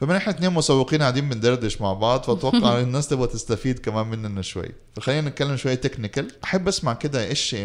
فمن 0.00 0.16
إحنا 0.16 0.32
اثنين 0.32 0.52
مسوقين 0.52 1.02
قاعدين 1.02 1.28
بندردش 1.28 1.80
مع 1.80 1.92
بعض 1.92 2.22
فأتوقع 2.22 2.80
الناس 2.80 3.08
تبغى 3.08 3.26
تستفيد 3.26 3.78
كمان 3.78 4.06
مننا 4.06 4.42
شوي. 4.42 4.68
فخلينا 4.96 5.28
نتكلم 5.28 5.56
شوي 5.56 5.76
technical 5.76 6.32
أحب 6.44 6.68
أسمع 6.68 6.94
كده 6.94 7.26
إيش 7.26 7.56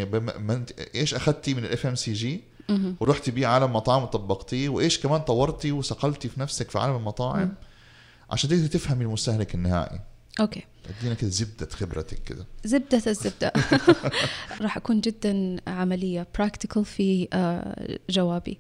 إيش 0.96 1.14
أخذتي 1.14 1.54
من 1.54 1.66
ال 1.66 1.86
FMCG. 1.86 2.44
ورحتي 3.00 3.32
بيه 3.32 3.48
عالم 3.48 3.74
مطاعم 3.74 4.04
وطبقتيه؟ 4.04 4.70
وإيش 4.70 5.00
كمان 5.00 5.22
طورتي 5.22 5.72
وصقلتي 5.72 6.30
في 6.30 6.40
نفسك 6.40 6.72
في 6.72 6.80
عالم 6.80 6.96
المطاعم. 6.96 7.54
عشان 8.30 8.50
تقدري 8.50 8.68
تفهمي 8.68 9.06
المستهلك 9.06 9.56
النهائي. 9.56 10.00
أوكي. 10.40 10.64
ادينا 11.00 11.14
كده 11.14 11.30
زبدة 11.30 11.70
خبرتك 11.70 12.24
كده. 12.24 12.46
زبدة 12.66 13.02
الزبدة. 13.08 13.54
راح 14.62 14.78
أكون 14.78 15.02
جدا 15.02 15.58
عملية 15.68 16.28
practical 16.38 16.80
في 16.80 17.28
آه، 17.34 18.00
جوابي. 18.10 18.58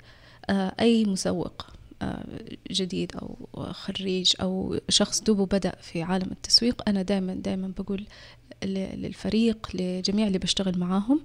آه، 0.49 0.75
أي 0.79 1.05
مسوق 1.05 1.67
آه، 2.01 2.25
جديد 2.71 3.11
أو 3.15 3.37
خريج 3.71 4.33
أو 4.41 4.79
شخص 4.89 5.21
دوبه 5.21 5.45
بدأ 5.45 5.75
في 5.81 6.01
عالم 6.01 6.31
التسويق 6.31 6.89
أنا 6.89 7.01
دائما 7.01 7.33
دائما 7.33 7.67
بقول 7.77 8.05
للفريق 8.63 9.69
لجميع 9.73 10.27
اللي 10.27 10.37
بشتغل 10.37 10.79
معاهم 10.79 11.21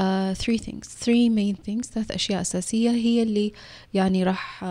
uh, 0.00 0.38
three 0.38 0.60
things 0.60 0.86
three 1.04 1.30
main 1.30 1.56
things 1.68 1.82
ثلاث 1.92 2.10
أشياء 2.10 2.40
أساسية 2.40 2.90
هي 2.90 3.22
اللي 3.22 3.52
يعني 3.94 4.24
راح 4.24 4.64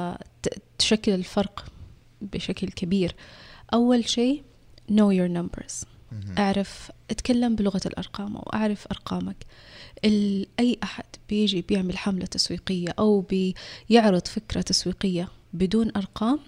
تشكل 0.77 1.11
الفرق 1.13 1.65
بشكل 2.21 2.67
كبير. 2.67 3.15
أول 3.73 4.09
شيء 4.09 4.43
know 4.91 5.11
your 5.11 5.29
numbers 5.37 5.85
مهم. 6.11 6.35
أعرف 6.37 6.91
أتكلم 7.11 7.55
بلغة 7.55 7.81
الأرقام 7.85 8.35
أو 8.37 8.41
أعرف 8.53 8.87
أرقامك 8.91 9.35
ال- 10.05 10.47
أي 10.59 10.77
أحد 10.83 11.03
بيجي 11.29 11.61
بيعمل 11.61 11.97
حملة 11.97 12.25
تسويقية 12.25 12.95
أو 12.99 13.21
بيعرض 13.89 14.27
فكرة 14.27 14.61
تسويقية 14.61 15.27
بدون 15.53 15.91
أرقام 15.95 16.39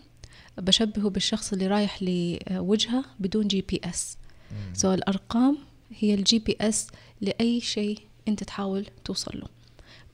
بشبهه 0.57 1.09
بالشخص 1.09 1.53
اللي 1.53 1.67
رايح 1.67 1.99
لوجهة 2.03 3.05
بدون 3.19 3.47
GPS 3.47 4.17
مم. 4.51 4.73
so 4.73 4.93
الأرقام 4.93 5.57
هي 5.99 6.13
ال 6.13 6.39
GPS 6.39 6.87
لأي 7.21 7.61
شيء 7.61 7.99
أنت 8.27 8.43
تحاول 8.43 8.85
توصل 9.05 9.39
له 9.39 9.47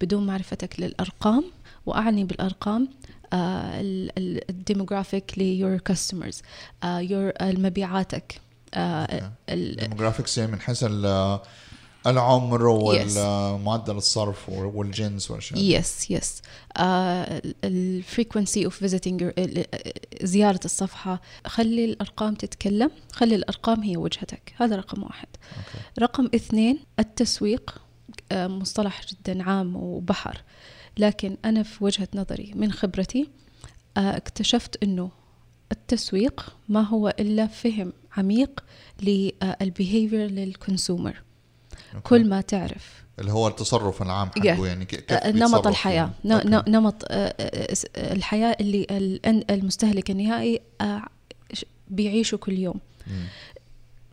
بدون 0.01 0.25
معرفتك 0.25 0.79
للأرقام 0.79 1.43
وأعني 1.85 2.23
بالأرقام 2.23 2.89
ال 3.33 3.50
demographic 3.50 5.33
لـ 5.37 5.45
your 5.45 5.77
customers 5.77 6.41
آه، 8.73 9.01
okay. 9.01 9.29
ال- 9.49 9.79
demographics 9.79 10.37
يعني 10.37 10.51
من 10.51 10.61
حيث 10.61 10.83
ال- 10.87 11.39
العمر 12.07 12.65
ومعدل 12.67 13.97
الصرف 13.97 14.49
والجنس 14.49 15.31
والأشياء. 15.31 15.59
يس 15.59 16.11
يس 16.11 16.41
ال 17.63 17.73
frequency 17.73 18.65
of 18.65 18.77
visiting 18.77 19.31
زيارة 20.23 20.59
الصفحة. 20.65 21.21
خلي 21.47 21.85
الأرقام 21.85 22.35
تتكلم. 22.35 22.91
خلي 23.11 23.35
الأرقام 23.35 23.83
هي 23.83 23.97
وجهتك. 23.97 24.53
هذا 24.57 24.75
رقم 24.75 25.03
واحد. 25.03 25.27
okay. 25.57 25.79
رقم 25.99 26.29
اثنين 26.35 26.79
التسويق 26.99 27.81
آه، 28.31 28.47
مصطلح 28.47 29.01
جدا 29.05 29.43
عام 29.43 29.75
وبحر. 29.75 30.41
لكن 30.97 31.37
أنا 31.45 31.63
في 31.63 31.83
وجهة 31.83 32.07
نظري 32.15 32.51
من 32.55 32.71
خبرتي 32.71 33.29
آه، 33.97 34.17
اكتشفت 34.17 34.83
إنه 34.83 35.09
التسويق 35.71 36.55
ما 36.69 36.81
هو 36.81 37.13
إلا 37.19 37.47
فهم 37.47 37.93
عميق 38.17 38.63
لل 39.01 39.26
behavior 39.26 40.25
لل 40.27 40.46
consumer 40.46 41.21
okay. 41.95 42.09
كل 42.09 42.29
ما 42.29 42.41
تعرف 42.41 43.03
اللي 43.19 43.31
هو 43.31 43.47
التصرف 43.47 44.01
العام 44.01 44.29
Yeah. 44.29 44.47
حقه 44.47 44.67
يعني 44.67 44.85
ك- 44.85 44.89
كيف 45.05 45.11
آه، 45.17 45.31
نمط 45.31 45.67
الحياة 45.67 46.09
يعني. 46.25 46.43
ن- 46.49 46.63
نمط 46.71 47.03
آه، 47.07 47.15
آه، 47.39 47.75
آه، 47.95 48.13
الحياة 48.13 48.57
اللي 48.59 48.87
ال- 48.91 49.51
المستهلك 49.51 50.11
النهائي 50.11 50.61
آه، 50.81 51.01
بيعيشه 51.89 52.35
كل 52.37 52.53
يوم 52.59 52.79
مم. 53.07 53.25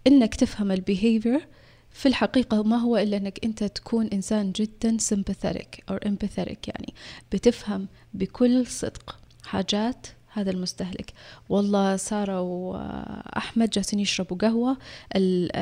إنك 0.06 0.34
تفهم 0.34 0.72
ال 0.73 0.81
behavior 0.81 1.47
في 1.92 2.06
الحقيقة 2.09 2.62
ما 2.62 2.76
هو 2.76 2.97
إلا 2.97 3.16
أنك 3.16 3.44
أنت 3.44 3.64
تكون 3.64 4.06
إنسان 4.06 4.52
جدا 4.52 4.97
sympathetic 5.11 5.80
أو 5.90 5.97
empathetic 5.99 6.59
يعني 6.66 6.94
بتفهم 7.32 7.88
بكل 8.14 8.66
صدق 8.66 9.18
حاجات 9.44 10.06
هذا 10.32 10.50
المستهلك. 10.50 11.12
والله 11.49 11.97
سارة 11.97 12.40
وأحمد 12.40 13.70
جالسين 13.70 14.00
يشربوا 14.00 14.37
قهوة 14.37 14.76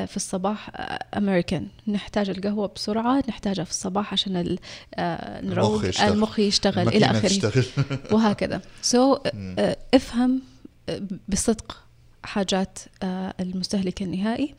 في 0.05 0.15
الصباح 0.15 0.69
أمريكان 1.17 1.67
نحتاج 1.87 2.29
القهوة 2.29 2.67
بسرعة 2.75 3.23
نحتاجها 3.29 3.63
في 3.63 3.71
الصباح 3.71 4.13
عشان 4.13 4.57
آه، 4.95 5.41
نروق 5.41 5.85
يشتغل. 5.85 6.13
المخ 6.13 6.39
يشتغل 6.39 6.87
إلى 6.87 7.05
آخره. 7.05 7.63
وهكذا. 8.13 8.61
so 8.81 9.15
so. 9.15 9.19
آه، 9.59 9.77
افهم 9.93 10.41
آه، 10.89 11.01
بصدق 11.27 11.77
حاجات 12.23 12.79
آه، 13.03 13.33
المستهلك 13.39 14.01
النهائي. 14.01 14.55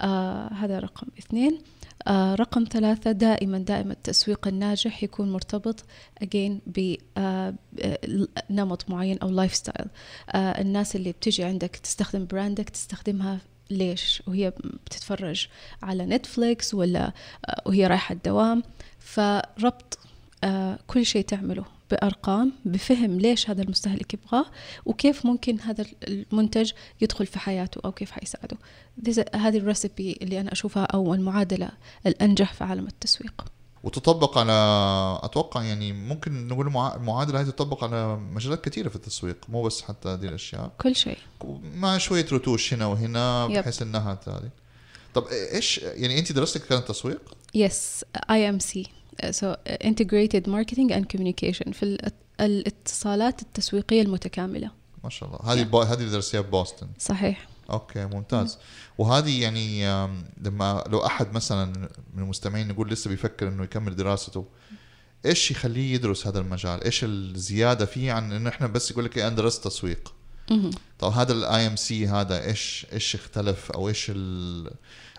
آه، 0.00 0.52
هذا 0.52 0.78
رقم 0.78 1.06
اثنين. 1.18 1.58
آه، 2.06 2.34
رقم 2.34 2.64
ثلاثة 2.70 3.12
دائما 3.12 3.58
دائما 3.58 3.92
التسويق 3.92 4.48
الناجح 4.48 5.02
يكون 5.02 5.32
مرتبط 5.32 5.84
again 6.24 6.52
بنمط 8.50 8.90
معين 8.90 9.18
أو 9.18 9.28
lifestyle 9.30 9.86
الناس 10.34 10.96
اللي 10.96 11.12
بتجي 11.12 11.44
عندك 11.44 11.76
تستخدم 11.76 12.26
brand 12.26 12.61
ك 12.61 12.68
تستخدمها 12.68 13.38
ليش؟ 13.70 14.22
وهي 14.26 14.52
بتتفرج 14.86 15.48
على 15.82 16.06
نتفليكس 16.06 16.74
ولا 16.74 17.12
آه، 17.46 17.62
وهي 17.66 17.86
رايحة 17.86 18.12
الدوام. 18.12 18.62
فربط 18.98 19.98
آه، 20.44 20.78
كل 20.86 21.06
شيء 21.06 21.24
تعمله. 21.24 21.64
بأرقام 21.90 22.52
بفهم 22.64 23.18
ليش 23.20 23.50
هذا 23.50 23.62
المستهلك 23.62 24.14
يبغاه 24.14 24.46
وكيف 24.86 25.26
ممكن 25.26 25.60
هذا 25.60 25.86
المنتج 26.08 26.70
يدخل 27.00 27.26
في 27.26 27.38
حياته 27.38 27.80
أو 27.84 27.92
كيف 27.92 28.10
حيساعده. 28.10 28.56
هذه 29.34 29.56
الريسبي 29.56 30.18
اللي 30.22 30.40
أنا 30.40 30.52
أشوفها 30.52 30.84
أو 30.84 31.14
المعادلة 31.14 31.68
الأنجح 32.06 32.52
في 32.52 32.64
عالم 32.64 32.86
التسويق. 32.86 33.44
وتطبق 33.84 34.38
على 34.38 34.52
أتوقع 35.22 35.62
يعني 35.62 35.92
ممكن 35.92 36.48
نقول 36.48 36.66
المعا- 36.66 36.96
المعادلة 36.96 37.40
هذه 37.40 37.46
تطبق 37.46 37.84
على 37.84 38.16
مجالات 38.16 38.64
كثيرة 38.64 38.88
في 38.88 38.96
التسويق 38.96 39.36
مو 39.48 39.62
بس 39.62 39.82
حتى 39.82 40.08
هذه 40.08 40.24
الأشياء. 40.24 40.70
كل 40.80 40.96
شيء. 40.96 41.18
مع 41.74 41.98
شوية 41.98 42.26
رتوش 42.32 42.74
هنا 42.74 42.86
وهنا. 42.86 43.46
بحيث 43.46 43.82
إنها 43.82 44.18
هذه 44.26 44.50
طب 45.14 45.26
إيش 45.54 45.78
يعني 45.78 46.18
أنت 46.18 46.32
دراستك 46.32 46.66
كانت 46.66 46.88
تسويق؟ 46.88 47.20
Yes 47.56 48.02
IMC 48.32 48.86
Uh, 48.86 48.88
so 49.30 49.46
uh, 49.46 49.86
Integrated 49.86 50.46
Marketing 50.46 50.90
and 50.92 51.04
Communication 51.16 51.70
في 51.72 51.82
ال- 51.82 52.12
الاتصالات 52.40 53.42
التسويقية 53.42 54.02
المتكاملة. 54.02 54.70
ما 55.04 55.10
شاء 55.10 55.28
الله 55.28 55.52
هذه 55.52 55.62
بو... 55.62 55.82
هذه 55.82 55.98
اللي 55.98 56.10
درستيها 56.10 56.40
ببوسطن 56.40 56.88
صحيح. 56.98 57.48
okay 57.70 58.04
ممتاز. 58.04 58.58
وهذه 58.98 59.42
يعني 59.42 59.86
لما 60.42 60.84
لو 60.88 61.06
أحد 61.06 61.32
مثلا 61.34 61.64
من 62.14 62.22
المستمعين 62.22 62.70
يقول 62.70 62.90
لسه 62.90 63.10
بيفكر 63.10 63.48
إنه 63.48 63.64
يكمل 63.64 63.96
دراسته 63.96 64.44
إيش 65.26 65.50
يخليه 65.50 65.94
يدرس 65.94 66.26
هذا 66.26 66.38
المجال؟ 66.38 66.84
إيش 66.84 67.04
الزيادة 67.04 67.86
فيه 67.86 68.12
عن 68.12 68.32
انه 68.32 68.48
إحنا 68.50 68.66
بس 68.66 68.90
يقول 68.90 69.04
لك 69.04 69.18
أنا 69.18 69.36
درست 69.36 69.64
تسويق. 69.64 70.14
طب 70.98 71.12
هذا 71.12 71.32
ال 71.32 71.66
IMC 71.66 72.06
هذا 72.06 72.44
إيش 72.44 72.86
إيش 72.92 73.14
اختلف 73.14 73.70
أو 73.70 73.88
إيش 73.88 74.06
ال- 74.10 74.70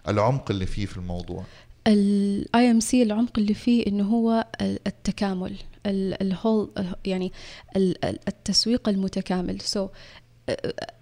العمق 0.07 0.51
اللي 0.51 0.65
فيه 0.65 0.85
في 0.85 0.97
الموضوع؟ 0.97 1.43
ال 1.87 2.71
IMC 2.71 3.03
العمق 3.03 3.39
اللي 3.39 3.53
فيه 3.53 3.87
إنه 3.87 4.03
هو 4.03 4.47
ال- 4.61 4.79
التكامل 4.87 5.55
ال 5.85 6.00
whole 6.00 6.71
يعني 7.05 7.31
ال- 7.75 8.05
ال- 8.05 8.19
التسويق 8.27 8.89
المتكامل. 8.89 9.61
so 9.61 9.87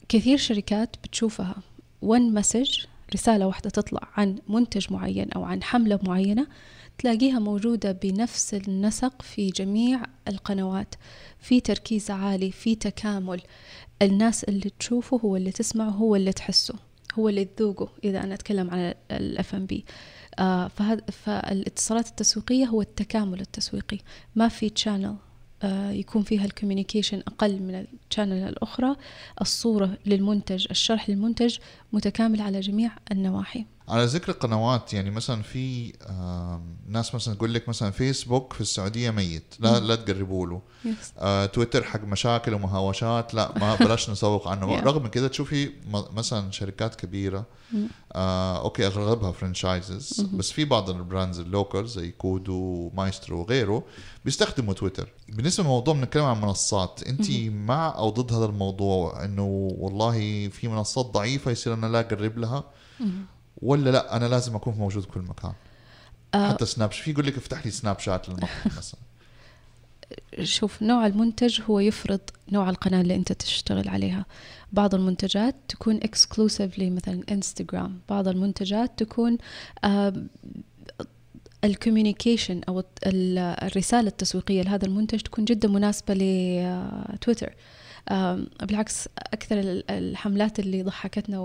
كثير 0.10 0.38
شركات 0.38 0.96
بتشوفها. 1.04 1.56
One 2.06 2.40
message 2.40 2.88
رسالة 3.14 3.48
واحدة 3.48 3.70
تطلع 3.70 4.08
عن 4.18 4.36
منتج 4.50 4.94
معين 4.94 5.32
أو 5.32 5.44
عن 5.44 5.64
حملة 5.64 6.00
معينة 6.04 6.48
تلاقيها 6.98 7.40
موجودة 7.40 7.92
بنفس 7.92 8.54
النسق 8.54 9.22
في 9.22 9.48
جميع 9.50 10.02
القنوات. 10.28 10.96
في 11.40 11.60
تركيز 11.60 12.12
عالي 12.12 12.52
في 12.52 12.76
تكامل. 12.76 13.42
الناس 14.02 14.44
اللي 14.44 14.72
تشوفه 14.80 15.18
هو 15.18 15.36
اللي 15.36 15.52
تسمعه 15.52 15.90
هو 15.90 16.16
اللي 16.16 16.34
تحسه. 16.34 16.76
هو 17.20 17.30
اللي 17.30 17.46
تذوقه 17.46 17.90
إذا 18.04 18.24
أنا 18.24 18.34
أتكلم 18.34 18.70
عن 18.70 18.94
الاف 19.12 19.56
ام 19.56 19.66
بي 19.66 19.86
فالاتصالات 21.12 22.08
التسويقية 22.08 22.66
هو 22.66 22.82
التكامل 22.82 23.42
التسويقي. 23.42 23.98
ما 24.36 24.48
في 24.48 24.70
channel 24.70 25.16
يكون 25.92 26.24
فيها 26.24 26.46
ال 26.46 26.51
communication 26.51 27.20
أقل 27.28 27.60
من 27.62 27.86
ال 28.10 28.15
channel 28.15 28.50
الأخرى. 28.50 28.96
الصورة 29.42 29.98
للمنتج 30.06 30.68
الشرح 30.72 31.10
للمنتج 31.10 31.58
متكامل 31.94 32.42
على 32.42 32.60
جميع 32.60 32.92
النواحي. 33.12 33.66
على 33.90 34.06
ذكر 34.06 34.32
القنوات 34.32 34.94
يعني 34.94 35.12
مثلا 35.12 35.42
في 35.42 35.94
ناس 36.88 37.16
مثلا 37.16 37.36
تقول 37.36 37.54
لك 37.54 37.70
مثلا 37.70 37.92
فيسبوك 37.92 38.54
في 38.54 38.62
السعودية 38.62 39.12
ميت 39.12 39.56
لا 39.60 39.80
لا 39.80 39.96
تقربوا 39.96 40.48
له. 40.48 40.62
آه، 41.18 41.46
تويتر 41.46 41.84
حق 41.84 42.04
مشاكل 42.04 42.54
ومهاوشات 42.54 43.34
لا 43.34 43.52
ما 43.60 43.76
بلاش 43.76 44.10
نسوق 44.10 44.48
عنه. 44.48 44.80
رغم 44.88 45.04
من 45.04 45.10
كده 45.10 45.28
تشوفي 45.28 45.72
مثلا 46.14 46.52
شركات 46.52 46.96
كبيرة. 46.96 47.46
آه، 48.14 48.62
okay 48.62 48.88
أغلبها 48.88 49.32
franchises. 49.32 50.22
بس 50.22 50.52
في 50.52 50.66
بعض 50.66 50.90
ال 50.90 50.97
brands 50.97 51.40
ال 51.40 51.48
local 51.48 51.88
زي 51.88 52.12
كودو 52.12 52.90
مايسترو 52.94 53.40
وغيره 53.42 53.84
بيستخدموا 54.26 54.74
تويتر 54.74 55.10
بالنسبة 55.30 55.64
للموضوع 55.64 55.94
بنتكلم 55.94 56.24
عن 56.24 56.42
منصات 56.42 57.04
انت 57.08 57.32
مع 57.50 57.96
أو 57.98 58.10
ضد 58.10 58.34
هذا 58.34 58.46
الموضوع 58.46 59.26
إنه 59.26 59.46
والله 59.78 60.48
في 60.50 60.68
منصات 60.68 61.06
ضعيفة 61.06 61.52
يصير 61.52 61.74
أنا 61.74 61.86
لا 61.86 62.00
أقرب 62.00 62.38
لها. 62.38 62.64
ولا 63.62 63.90
لا 63.90 64.16
أنا 64.16 64.26
لازم 64.26 64.56
أكون 64.56 64.74
موجود 64.74 65.04
في 65.04 65.10
كل 65.10 65.20
مكان. 65.22 65.54
آه، 66.36 66.50
حتى 66.50 66.66
سناب 66.66 66.92
في 66.92 67.12
يقول 67.12 67.26
لك 67.28 67.38
افتح 67.38 67.66
لي 67.66 67.72
سناب 67.72 68.00
شات 68.00 68.30
للمطعم 68.30 68.50
مثلا. 68.78 69.00
شوف 70.44 70.82
نوع 70.82 71.06
المنتج 71.08 71.62
هو 71.70 71.80
يفرض 71.80 72.20
نوع 72.52 72.70
القناة 72.70 73.02
اللي 73.02 73.16
أنت 73.16 73.32
تشتغل 73.32 73.90
عليها. 73.90 74.26
بعض 74.74 74.96
المنتجات 74.96 75.56
تكون 75.68 75.96
exclusively 75.96 76.90
مثلا 76.90 77.24
انستغرام 77.32 78.00
بعض 78.10 78.28
المنتجات 78.28 78.92
تكون 79.04 79.38
ال 81.64 81.71
communication 81.71 82.62
أو 82.70 82.84
الرسالة 83.06 84.08
التسويقية 84.08 84.62
لهذا 84.62 84.86
المنتج 84.86 85.20
تكون 85.20 85.46
جدا 85.46 85.68
مناسبة 85.68 86.14
لتويتر 86.14 87.48
آم، 87.48 87.54
بالعكس 88.64 89.10
أكثر 89.34 89.60
ال- 89.60 89.92
الحملات 89.92 90.60
اللي 90.60 90.84
ضحكتنا 90.84 91.40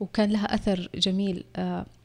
وكان 0.00 0.30
لها 0.30 0.54
أثر 0.54 0.88
جميل 0.94 1.44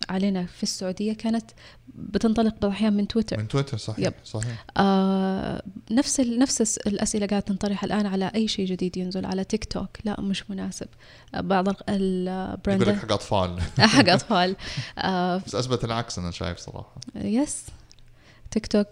علينا 0.10 0.46
في 0.46 0.64
السعودية 0.64 1.14
كانت 1.14 1.52
بتنطلق 1.96 2.54
بعض 2.62 2.66
الأحيان 2.66 2.94
من 2.94 3.08
تويتر. 3.08 3.38
من 3.38 3.48
تويتر 3.48 3.78
صحيح 3.78 4.08
yep. 4.08 4.14
صحيح. 4.26 4.66
آه 4.78 5.64
نفس 5.92 6.20
ال- 6.20 6.40
نفس 6.40 6.78
الأسئلة 6.78 7.26
قاعدة 7.28 7.46
تنطرح 7.46 7.84
الآن 7.84 8.06
على 8.06 8.32
أي 8.36 8.48
شيء 8.48 8.66
جديد 8.66 8.98
ينزل 8.98 9.26
على 9.26 9.44
تيك 9.44 9.66
توك. 9.66 9.90
لا 10.06 10.22
مش 10.22 10.50
مناسب. 10.50 10.88
بعض 11.34 11.68
ال- 11.90 12.28
يقول 12.28 12.52
لك 12.54 12.68
ال 12.68 12.72
brands 12.72 12.96
حق 12.96 13.12
أطفال. 13.12 13.62
حق 13.96 14.10
أطفال. 14.10 14.56
آه 14.98 15.38
بس 15.38 15.56
أثبت 15.56 15.84
العكس 15.86 16.20
أنا 16.20 16.32
شايف 16.32 16.58
صراحة. 16.58 16.96
yes. 17.16 17.64
تيك 18.52 18.68
توك 18.68 18.88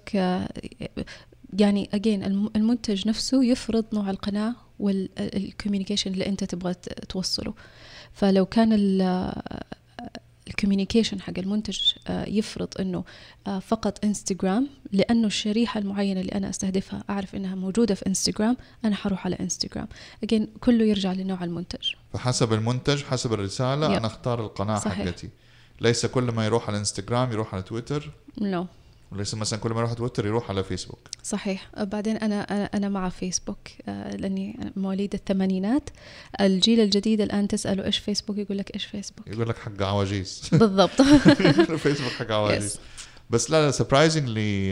يعني 1.60 1.90
again 1.94 2.24
المنتج 2.56 3.08
نفسه 3.08 3.44
يفرض 3.44 3.86
نوع 3.94 4.10
القناة 4.10 4.56
وال 4.80 4.98
communication 4.98 6.14
اللي 6.14 6.26
أنت 6.26 6.44
تبغى 6.44 6.74
توصله. 7.10 7.54
فلو 8.14 8.46
كان 8.46 8.74
ال 10.48 10.53
communication 10.53 11.22
حق 11.22 11.34
المنتج 11.38 11.80
آه، 12.08 12.30
يفرض 12.30 12.68
إنه 12.80 13.04
آه، 13.48 13.60
فقط 13.60 14.06
انستغرام 14.06 14.70
لأنه 14.92 15.28
الشريحة 15.28 15.80
المعينة 15.80 16.22
اللي 16.22 16.32
أنا 16.32 16.50
أستهدفها 16.50 17.04
أعرف 17.10 17.36
إنها 17.36 17.56
موجودة 17.56 17.96
في 17.96 18.08
انستغرام 18.08 18.58
أنا 18.86 18.96
حروح 18.96 19.26
على 19.26 19.36
انستغرام 19.40 19.88
again 20.24 20.48
كله 20.60 20.86
يرجع 20.86 21.14
لنوع 21.14 21.44
المنتج. 21.44 21.94
فحسب 22.14 22.54
المنتج 22.54 23.04
حسب 23.04 23.34
الرسالة 23.34 23.86
yep. 23.86 23.92
أنا 23.92 24.08
أختار 24.08 24.46
القناة 24.46 24.80
صحيح. 24.80 25.06
حقتي. 25.06 25.30
ليس 25.82 26.06
كل 26.06 26.24
ما 26.24 26.46
يروح 26.46 26.68
على 26.68 26.78
انستغرام 26.78 27.32
يروح 27.32 27.54
على 27.54 27.64
تويتر 27.64 28.12
no 28.42 28.68
وليس 29.12 29.34
مثلا 29.34 29.60
كل 29.60 29.70
ما 29.72 29.80
يروح 29.80 29.94
تويتر 29.94 30.26
يروح 30.26 30.50
على 30.50 30.64
فيسبوك. 30.64 31.00
صحيح. 31.24 31.70
بعدين 31.78 32.18
أنا 32.18 32.42
أنا 32.78 32.90
مع 32.90 33.10
فيسبوك 33.10 33.58
آه، 33.88 34.16
لأني 34.16 34.72
مواليد 34.76 35.14
الثمانينات. 35.14 35.90
الجيل 36.42 36.80
الجديد 36.80 37.22
الآن 37.22 37.48
تساله 37.48 37.86
إيش 37.86 37.98
فيسبوك؟ 37.98 38.38
يقول 38.38 38.58
لك 38.58 38.74
إيش 38.74 38.86
فيسبوك. 38.86 39.28
يقول 39.28 39.50
لك 39.50 39.58
حق 39.58 39.82
عواجيز. 39.82 40.42
بالضبط. 40.52 41.02
فيسبوك 41.84 42.12
حق 42.12 42.32
عواجيز. 42.32 42.80
بس 43.30 43.52
لا 43.52 43.66
لا 43.66 43.72
surprisingly 43.72 44.68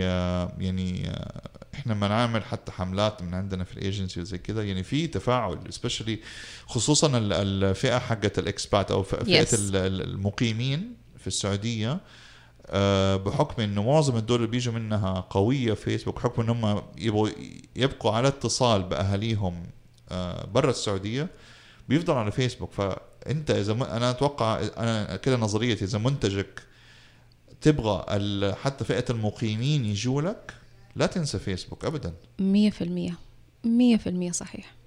يعني 0.59 1.09
آه، 1.09 1.41
إحنا 1.75 1.93
لما 1.93 2.07
نعمل 2.07 2.43
حتى 2.43 2.71
حملات 2.71 3.21
من 3.23 3.33
عندنا 3.33 3.63
في 3.63 3.73
الايجنسي 3.73 4.21
وزي 4.21 4.37
كده. 4.37 4.63
يعني 4.63 4.83
في 4.83 5.07
تفاعل 5.07 5.59
specially 5.69 6.19
خصوصا 6.65 7.17
ال- 7.17 7.33
الفئة 7.33 7.99
حقت 7.99 8.39
ال 8.39 8.48
expat 8.48 8.91
أو 8.91 9.03
فئة 9.03 9.45
Yes. 9.45 9.53
ال- 9.53 9.75
ال- 9.75 10.01
المقيمين 10.01 10.93
في 11.17 11.27
السعودية. 11.27 11.99
بحكم 13.15 13.61
انه 13.61 13.83
معظم 13.83 14.17
الدول 14.17 14.35
اللي 14.37 14.47
بيجوا 14.47 14.73
منها 14.73 15.19
قوية 15.29 15.73
في 15.73 15.83
فيسبوك 15.83 16.15
بحكم 16.15 16.41
إن 16.41 16.49
هم 16.49 16.81
يبقوا 17.75 18.11
على 18.11 18.27
اتصال 18.27 18.83
بأهاليهم 18.83 19.63
آه، 20.09 20.45
برا 20.45 20.69
السعودية 20.69 21.29
بيفضل 21.89 22.13
على 22.13 22.31
فيسبوك. 22.31 22.71
فأنت 22.71 23.51
إذا 23.51 23.73
م... 23.73 23.83
أنا 23.83 24.09
أتوقع 24.09 24.61
أنا 24.77 25.15
كده 25.15 25.37
نظريتي 25.37 25.85
إذا 25.85 25.97
منتجك 25.97 26.63
تبغى. 27.61 28.05
حتى 28.53 28.85
فئة 28.85 29.05
المقيمين 29.09 29.85
يجوا 29.85 30.21
لك 30.21 30.53
لا 30.95 31.05
تنسى 31.05 31.39
فيسبوك 31.39 31.85
ابدا. 31.85 32.13
مية 32.39 32.69
في 32.69 32.83
المية. 32.83 33.17
مية 33.63 33.97
في 33.97 34.09
المية 34.09 34.31
صحيح. 34.31 34.78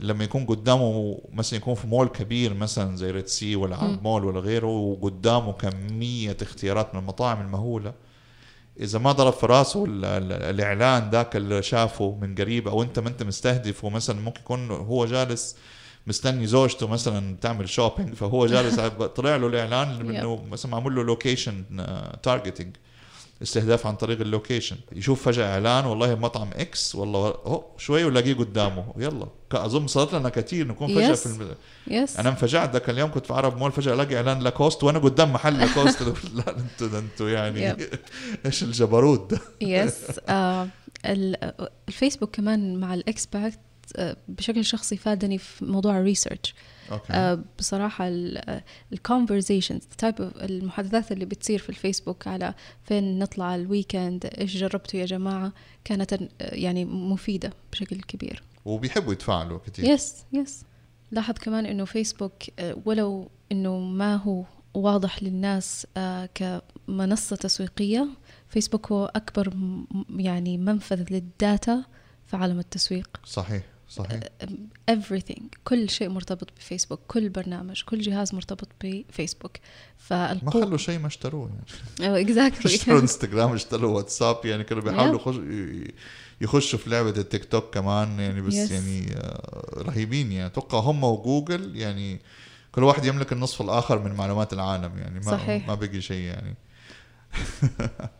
لما 0.00 0.24
يكون 0.24 0.46
قدامه 0.46 1.18
مثلا 1.32 1.56
يكون 1.56 1.74
في 1.74 1.86
مول 1.86 2.08
كبير 2.08 2.54
مثلا 2.54 2.96
زي 2.96 3.10
ريد 3.10 3.26
سي 3.26 3.56
ولا 3.56 3.76
عرب 3.76 4.02
مول 4.02 4.24
ولا 4.24 4.40
غيره 4.40 4.66
وقدامه 4.66 5.52
كمية 5.52 6.36
اختيارات 6.42 6.94
من 6.94 7.00
المطاعم 7.00 7.40
المهولة 7.40 7.92
إذا 8.80 8.98
ما 8.98 9.12
ضرب 9.12 9.32
في 9.32 9.46
رأسه 9.46 9.84
ال- 9.84 10.04
ال- 10.04 10.32
الإعلان 10.32 11.10
ذاك 11.10 11.36
اللي 11.36 11.62
شافه 11.62 12.18
من 12.20 12.34
قريب 12.34 12.68
أو 12.68 12.82
أنت 12.82 12.98
ما 12.98 13.08
أنت 13.08 13.22
مستهدفه 13.22 13.88
مثلا 13.88 14.20
ممكن 14.20 14.40
يكون 14.40 14.70
هو 14.70 15.06
جالس 15.06 15.56
مستني 16.06 16.46
زوجته 16.46 16.86
مثلا 16.88 17.36
تعمل 17.40 17.68
shopping 17.68 18.14
فهو 18.14 18.46
جالس 18.46 18.80
طلع 19.16 19.36
له 19.36 19.46
الإعلان 19.46 19.88
إنه 20.20 20.44
مثلا 20.50 20.72
معمول 20.72 20.94
له 20.96 21.02
location 21.04 21.64
targeting 22.22 22.76
استهداف 23.42 23.86
عن 23.86 23.96
طريق 23.96 24.20
اللوكيشن. 24.20 24.76
يشوف 24.92 25.22
فجأة 25.24 25.52
إعلان 25.54 25.84
والله 25.84 26.14
مطعم 26.14 26.50
X 26.56 26.94
والله 26.94 27.28
هو 27.28 27.64
شوي 27.78 28.04
ولاقيه 28.04 28.34
قدامه. 28.34 28.84
يلا 28.96 29.26
أظن 29.52 29.86
صارت 29.86 30.14
لنا 30.14 30.28
كثير 30.28 30.66
نكون 30.68 30.88
فجأة 30.88 31.14
Yes. 31.14 31.18
في 31.18 31.26
الم... 31.26 31.54
yes 31.86 32.16
أنا 32.18 32.28
انفجعت. 32.28 32.72
ذاك 32.72 32.90
اليوم 32.90 33.10
كنت 33.10 33.26
في 33.26 33.32
عرب 33.32 33.56
مول 33.58 33.72
فجأة 33.72 33.94
ألاقي 33.94 34.16
إعلان 34.16 34.38
لاكوست 34.40 34.84
وأنا 34.84 34.98
قدام 34.98 35.32
محل 35.32 35.58
لاكوست 35.58 36.02
لا 36.36 36.56
أنتوا 36.58 36.86
ده 36.86 36.98
أنتوا 36.98 37.30
يعني. 37.30 37.76
إيش 38.46 38.62
الجبروت 38.62 39.30
ده؟ 39.34 39.40
يس 39.60 39.94
آه 40.28 40.68
ال- 41.06 41.52
الفيسبوك 41.88 42.34
كمان 42.36 42.76
مع 42.80 42.94
ال 42.94 43.05
expat 43.05 43.58
بشكل 44.28 44.64
شخصي 44.64 44.96
فادني 44.96 45.38
في 45.38 45.64
موضوع 45.64 45.98
ال 45.98 46.04
research 46.04 46.54
okay. 46.92 47.12
آه، 47.12 47.44
بصراحة 47.58 48.04
ال 48.92 48.98
conversations 48.98 49.82
type 49.98 50.14
المحادثات 50.20 51.12
اللي 51.12 51.24
بتصير 51.24 51.58
في 51.58 51.68
الفيسبوك 51.68 52.26
على 52.26 52.54
فين 52.84 53.18
نطلع 53.18 53.54
ال 53.54 53.63
weekend 53.63 54.26
إيش 54.38 54.56
جربتوا 54.56 55.00
يا 55.00 55.04
جماعة 55.04 55.52
كانت 55.84 56.12
آه، 56.12 56.28
يعني 56.40 56.84
مفيدة 56.84 57.52
بشكل 57.72 58.00
كبير. 58.00 58.42
وبيحبوا 58.64 59.12
يتفاعلوا 59.12 59.58
كثير 59.58 59.84
يس 59.84 60.24
يس 60.32 60.64
لاحظ 61.10 61.34
كمان 61.34 61.66
إنه 61.66 61.84
فيسبوك 61.84 62.32
آه، 62.58 62.76
ولو 62.84 63.30
إنه 63.52 63.78
ما 63.78 64.16
هو 64.16 64.44
واضح 64.74 65.22
للناس 65.22 65.86
آه، 65.96 66.28
كمنصة 66.34 67.36
تسويقية 67.36 68.08
فيسبوك 68.48 68.92
هو 68.92 69.12
أكبر 69.16 69.54
يعني 70.16 70.58
منفذ 70.58 71.04
لل 71.10 71.35
data 71.35 71.84
في 72.26 72.36
عالم 72.36 72.58
التسويق. 72.58 73.20
صحيح. 73.24 73.62
صحيح. 73.90 74.20
Everything. 74.90 75.42
كل 75.64 75.90
شيء 75.90 76.08
مرتبط 76.08 76.48
بفيسبوك. 76.56 77.00
كل 77.08 77.28
برنامج. 77.28 77.82
كل 77.82 78.00
جهاز 78.00 78.34
مرتبط 78.34 78.68
بفيسبوك. 78.84 79.52
ما 79.56 79.96
فالقوة 79.98 80.64
خلوا 80.64 80.78
شيء 80.78 80.98
ما 80.98 81.06
اشتروه 81.06 81.50
يعني. 82.00 82.20
exactly 82.20 82.64
اشتروا 82.74 83.00
انستغرام 83.00 83.52
اشتروا 83.52 83.96
واتساب 83.96 84.36
يعني 84.44 84.64
كانوا 84.64 84.82
بيحاولوا 84.82 85.20
يخش 85.20 85.36
يخشوا 86.40 86.78
في 86.78 86.90
لعبة 86.90 87.10
التيك 87.10 87.44
توك 87.44 87.74
كمان 87.74 88.20
يعني 88.20 88.40
بس 88.40 88.54
Yes. 88.54 88.72
يعني 88.72 89.12
آه، 89.16 89.82
رهيبين 89.82 90.32
يعني. 90.32 90.46
أتوقع 90.46 90.78
هم 90.78 91.04
وجوجل 91.04 91.76
يعني 91.76 92.20
كل 92.72 92.84
واحد 92.84 93.04
يملك 93.04 93.32
النصف 93.32 93.62
الآخر 93.62 93.98
من 93.98 94.12
معلومات 94.14 94.52
العالم 94.52 94.98
يعني. 94.98 95.20
ما 95.20 95.30
صحيح. 95.30 95.68
ما 95.68 95.74
بقي 95.74 96.00
شيء 96.00 96.24
يعني. 96.24 96.54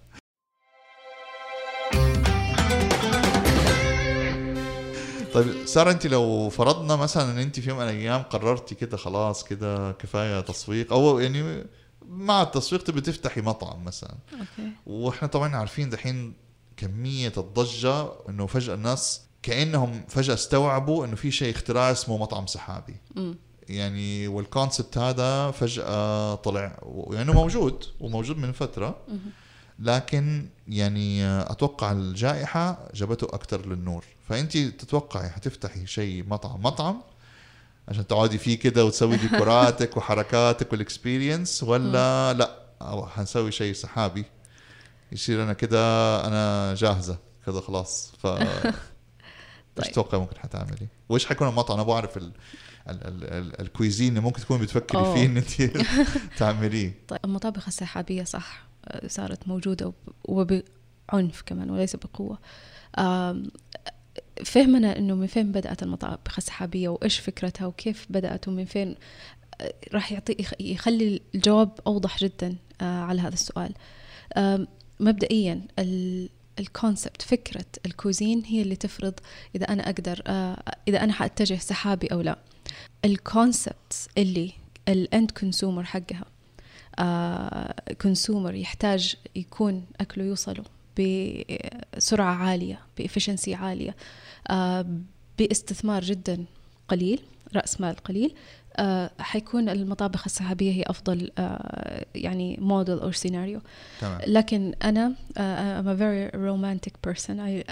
طيب 5.43 5.67
سارة 5.67 5.91
انت 5.91 6.07
لو 6.07 6.49
فرضنا 6.49 6.97
مثلا 6.97 7.31
إن 7.33 7.39
انت 7.39 7.61
في 7.61 7.69
يوم 7.69 7.79
من 7.79 7.85
الأيام 7.85 8.23
قررتي 8.23 8.75
كده 8.75 8.97
خلاص 8.97 9.45
كده 9.45 9.93
كفاية 9.93 10.41
تسويق 10.41 10.93
أو 10.93 11.19
يعني 11.19 11.65
مع 12.09 12.43
التسويق 12.43 12.83
تبي 12.83 13.01
تفتحي 13.01 13.41
مطعم 13.41 13.85
مثلا 13.85 14.15
أوكي 14.33 14.73
وإحنا 14.87 15.29
طبعا 15.29 15.57
عارفين 15.57 15.91
دحين 15.91 16.35
كمية 16.77 17.33
الضجة 17.37 18.09
إنه 18.29 18.47
فجأة 18.47 18.75
الناس 18.75 19.21
كأنهم 19.43 20.05
فجأة 20.09 20.35
استوعبوا 20.35 21.05
إنه 21.05 21.17
في 21.17 21.31
شيء 21.31 21.55
اختراع 21.55 21.91
اسمه 21.91 22.19
مطعم 22.19 22.47
سحابي 22.47 22.97
أمم. 23.17 23.35
يعني 23.69 24.29
وال 24.29 24.44
concept 24.44 24.99
هذا 24.99 25.51
فجأة 25.51 26.35
طلع 26.35 26.79
يعني 27.11 27.33
موجود 27.33 27.85
وموجود 28.01 28.37
من 28.37 28.53
فترة 28.53 28.97
مهم. 29.09 29.21
لكن 29.81 30.49
يعني 30.69 31.27
أتوقع 31.27 31.93
الجائحة 31.93 32.89
جابته 32.95 33.25
أكثر 33.25 33.67
للنور 33.67 34.05
فانت 34.29 34.57
تتوقعي 34.57 35.31
حتفتحي 35.31 35.87
شيء 35.87 36.25
مطعم 36.29 36.63
مطعم 36.63 37.03
عشان 37.89 38.07
تقعدي 38.07 38.39
فيه 38.39 38.59
كده 38.59 38.85
وتسوي 38.85 39.17
ديكوراتك 39.27 39.97
وحركاتك 39.97 40.73
وال 40.73 40.88
experience 40.88 41.63
ولا 41.63 42.33
لأ 42.33 42.61
حنسوي 43.07 43.53
شيء 43.53 43.73
سحابي 43.73 44.25
يصير 45.13 45.43
أنا 45.43 45.53
كده 45.53 45.81
أنا 46.27 46.75
جاهزة 46.75 47.19
كده 47.47 47.61
خلاص 47.61 48.13
ف 48.19 48.27
إيش 49.79 49.87
طيب. 49.87 49.93
تتوقع 49.93 50.19
ممكن 50.19 50.39
حتعملي؟ 50.39 50.87
وإيش 51.09 51.27
حيكون 51.27 51.49
المطعم؟ 51.49 51.75
أنا 51.75 51.83
أبغى 51.83 51.95
أعرف 51.95 52.17
ال... 52.17 52.33
ال... 52.89 53.07
ال... 53.07 53.25
ال... 53.25 53.61
الكويزين 53.61 54.09
اللي 54.09 54.21
ممكن 54.21 54.41
تكوني 54.41 54.63
بتفكري 54.63 55.01
أوه. 55.01 55.15
فيه 55.15 55.27
إن 55.27 55.37
انت 55.37 55.77
تعمليه 56.39 56.95
طيب 57.09 57.21
المطابخ 57.25 57.69
السحابية 57.69 58.25
صح 58.25 58.70
صارت 59.07 59.49
موجودة 59.49 59.87
وب- 59.87 59.95
وبعنف 61.11 61.43
كمان 61.47 61.71
وليس 61.71 61.97
بقوة. 61.97 62.39
فهمنا 64.45 64.99
إنه 64.99 65.15
من 65.15 65.27
فين 65.27 65.53
بدأت 65.53 65.83
المطابخ 65.83 66.35
السحابية 66.39 66.89
وإيش 66.89 67.19
فكرتها 67.19 67.67
وكيف 67.67 68.07
بدأت 68.11 68.49
ومن 68.49 68.65
فين؟ 68.65 68.95
آه، 69.61 69.75
راح 69.95 70.13
يعطي 70.13 70.37
يخ- 70.39 70.61
يخلي 70.61 71.21
الجواب 71.35 71.71
أوضح 71.87 72.19
جدا 72.19 72.57
آه، 72.81 73.01
على 73.01 73.21
هذا 73.21 73.35
السؤال. 73.35 73.75
مبدئيا 75.01 75.61
ال 76.59 76.67
concept 76.67 77.23
فكرة 77.23 77.65
ال 77.87 77.94
cuisine 77.94 78.45
هي 78.45 78.63
اللي 78.63 78.77
تفرض 78.77 79.15
إذا 79.57 79.65
أنا 79.65 79.91
أقدر 79.91 80.23
آه، 80.27 80.63
إذا 80.89 81.05
أنا 81.05 81.13
حأتجه 81.13 81.55
سحابي 81.59 82.07
أو 82.07 82.21
لا. 82.21 82.39
ال 83.05 83.18
concept 83.18 84.09
اللي 84.19 84.53
ال 84.89 84.99
end 84.99 85.31
consumer 85.31 85.85
حقها 85.85 86.25
consumer 88.03 88.55
يحتاج 88.55 89.17
يكون 89.37 89.85
أكله 90.01 90.25
يوصله 90.25 90.65
بسرعة 90.99 92.35
عالية 92.35 92.79
ب 92.99 93.04
efficiency 93.04 93.55
عالية 93.55 93.97
آه، 94.51 94.87
باستثمار 95.39 96.03
جدا 96.05 96.45
قليل 96.89 97.21
رأس 97.57 97.81
مال 97.81 97.97
قليل 97.97 98.35
حيكون 99.21 99.69
المطابخ 99.69 100.23
السحابية 100.27 100.73
هي 100.73 100.83
أفضل 100.87 101.31
آه، 101.39 102.05
يعني 102.15 102.57
موديل 102.61 102.99
أو 102.99 103.13
سيناريو 103.13 103.61
تمام. 104.01 104.21
لكن 104.27 104.75
أنا 104.85 105.13
آه، 105.39 105.83
I'm 105.83 105.85
a 105.85 105.99
very 106.01 106.35
romantic 106.37 106.93
person. 107.11 107.31
I. 107.39 107.71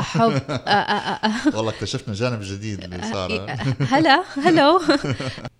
أحب 0.00 0.20
آه، 0.50 0.68
آه، 0.68 1.26
آه، 1.26 1.56
والله 1.56 1.70
اكتشفنا 1.70 2.14
جانب 2.14 2.40
جديد 2.42 2.84
لسارة 2.84 3.46
هلا 3.80 4.24
هلو 4.36 4.80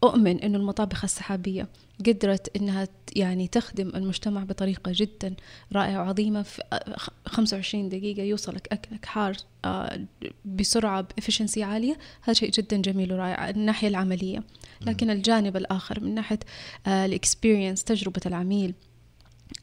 أؤمن 0.05 0.41
أنه 0.41 0.59
المطابخ 0.59 1.05
السحابية 1.05 1.69
قدرت 2.07 2.57
أنها 2.57 2.89
يعني 3.17 3.49
تخدم 3.49 3.89
المجتمع 3.95 4.45
بطريقة 4.45 4.93
جدا 4.95 5.35
رائعة 5.73 6.03
وعظيمة. 6.03 6.43
في 6.43 6.63
آه، 6.73 6.97
خ- 6.97 7.09
25 7.27 7.89
دقيقة 7.89 8.23
يوصلك 8.23 8.69
أكلك 8.73 9.05
حار 9.07 9.33
آه، 9.65 10.01
بسرعة 10.45 11.01
بإفشنسي 11.01 11.63
عالية. 11.63 11.99
هذا 12.23 12.33
شيء 12.33 12.51
جدا 12.51 12.77
جميل 12.77 13.13
ورائع. 13.13 13.49
الناحية 13.51 13.89
العملية. 13.89 14.43
لكن 14.81 15.11
الجانب 15.11 15.57
الآخر 15.57 16.01
من 16.01 16.15
ناحية 16.15 16.39
ال 16.87 16.96
experience 16.96 17.85
تجربة 17.85 18.21
العميل 18.27 18.75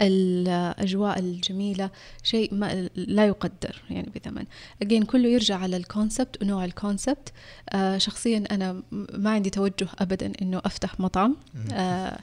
الأجواء 0.02 1.20
الجميلة 1.20 1.90
شيء 2.24 2.54
ما 2.54 2.90
لا 2.96 3.28
يقدر 3.28 3.82
يعني 3.90 4.12
بثمن. 4.16 4.46
again 4.82 5.04
كله 5.04 5.30
يرجع 5.30 5.58
على 5.58 5.78
ال 5.78 5.86
concept 5.86 6.41
ونوع 6.42 6.66
ال 6.65 6.74
concept 6.74 7.34
آه 7.70 7.98
شخصيا 7.98 8.44
أنا 8.52 8.84
ما 8.92 9.30
عندي 9.30 9.50
توجه 9.50 9.88
أبدا 10.00 10.32
أنه 10.42 10.62
أفتح 10.66 11.00
مطعم. 11.00 11.36
آه 11.74 12.20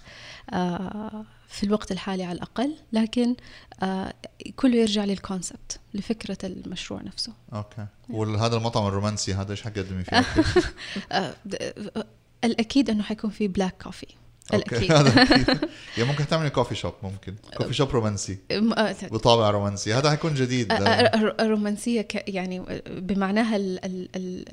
آه 0.53 1.25
في 1.49 1.65
الوقت 1.65 1.93
الحالي 1.93 2.25
على 2.25 2.37
الأقل. 2.37 2.75
لكن 2.93 3.35
آه 3.83 4.15
كله 4.57 4.77
يرجع 4.77 5.05
لل 5.05 5.22
concept 5.22 5.81
لفكرة 5.95 6.39
المشروع 6.45 7.03
نفسه. 7.03 7.33
okay. 7.53 7.87
وهذا 8.11 8.57
المطعم 8.57 8.87
الرومانسي 8.87 9.35
هذا 9.35 9.51
إيش 9.51 9.63
حقدمي 9.63 10.05
فيه؟ 10.05 10.25
أكل؟ 12.45 12.53
آه 12.53 12.53
د- 12.53 12.53
آه، 12.53 12.55
الأكيد 12.61 12.91
أنه 12.91 13.03
حيكون 13.03 13.31
في 13.31 13.49
black 13.49 13.83
coffee 13.83 14.07
okay 14.55 14.57
الأكيد 14.67 14.93
هذا 14.93 15.23
أكيد. 15.23 15.49
يعني 15.99 16.11
ممكن 16.11 16.27
تعملي 16.27 16.51
coffee 16.51 16.75
shop 16.75 16.95
ممكن 17.03 17.35
coffee 17.57 17.75
shop 17.75 17.91
رومانسي 17.91 18.39
آه، 18.51 18.93
بطابع 19.03 19.51
رومانسي 19.51 19.95
هذا 19.95 20.11
حيكون 20.11 20.35
جديد 20.35 20.73
آه، 20.73 20.75
آه، 20.77 22.03
ك- 22.03 22.29
يعني 22.29 22.63
بمعناها 22.87 23.57
ال 23.57 23.85
ال 23.85 24.09
ال 24.17 24.45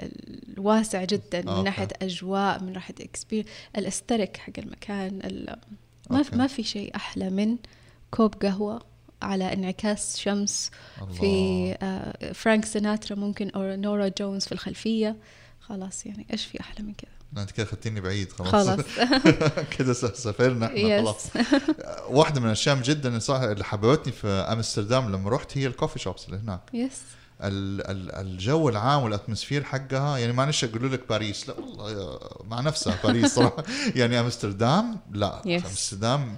الواسع 0.58 1.04
جدا 1.04 1.42
من 1.42 1.48
okay. 1.48 1.62
ناحية 1.64 1.88
أجواء 2.02 2.64
من 2.64 2.74
ناحية 2.74 2.96
experience 3.02 3.46
الاسترك 3.78 4.38
حق 4.38 4.54
المكان 4.58 5.20
ال- 5.24 5.56
ما. 6.10 6.24
ما 6.34 6.48
في 6.48 6.64
شيء 6.64 6.96
أحلى 6.96 7.30
من 7.30 7.58
كوب 8.12 8.34
قهوة 8.36 8.82
على 9.22 9.54
انعكاس 9.54 10.18
شمس 10.20 10.72
في 11.14 11.24
الله. 11.24 11.78
آه، 11.82 12.32
فرانك 12.34 12.66
سيناترا 12.66 13.16
ممكن 13.16 13.50
أو 13.50 13.76
نورا 13.76 14.08
جونز 14.08 14.46
في 14.46 14.52
الخلفية 14.52 15.16
خلاص 15.60 16.06
يعني 16.06 16.26
إيش 16.34 16.46
في 16.46 16.60
أحلى 16.60 16.86
من 16.86 16.94
كذا 16.94 17.12
انت 17.38 17.52
كده 17.52 17.66
خدتيني 17.66 18.02
بعيد 18.02 18.32
خلاص. 18.32 18.52
خلاص. 18.52 18.80
كده 19.78 19.94
سافرنا 19.94 20.66
إحنا 20.66 21.02
خلاص. 21.02 21.26
واحدة 22.10 22.40
من 22.40 22.46
الأشياء 22.48 22.76
جدا 22.76 23.20
اللي 23.30 23.64
حببتني 23.64 24.14
في 24.14 24.28
أمستردام 24.28 25.12
لما 25.12 25.30
رحت 25.30 25.58
هي 25.58 25.68
ال 25.68 25.72
coffee 25.72 26.00
shops 26.00 26.26
اللي 26.26 26.38
هناك. 26.38 26.60
yes 26.74 27.02
ال- 27.42 27.82
ال- 27.92 28.12
الجو 28.28 28.70
العام 28.70 29.04
وال 29.04 29.14
atmosphere 29.14 29.64
حقها 29.64 30.18
يعني 30.18 30.34
معلش 30.34 30.64
أقول 30.64 30.92
لك 30.94 31.02
باريس 31.10 31.50
لا 31.50 31.56
والله 31.60 32.20
مع 32.48 32.60
نفسها 32.62 32.98
باريس 33.04 33.36
صراحة. 33.36 33.64
يعني 33.96 34.20
أمستردام 34.20 35.00
لا. 35.12 35.42
أمستردام 35.46 36.36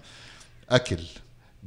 أكل 0.70 1.00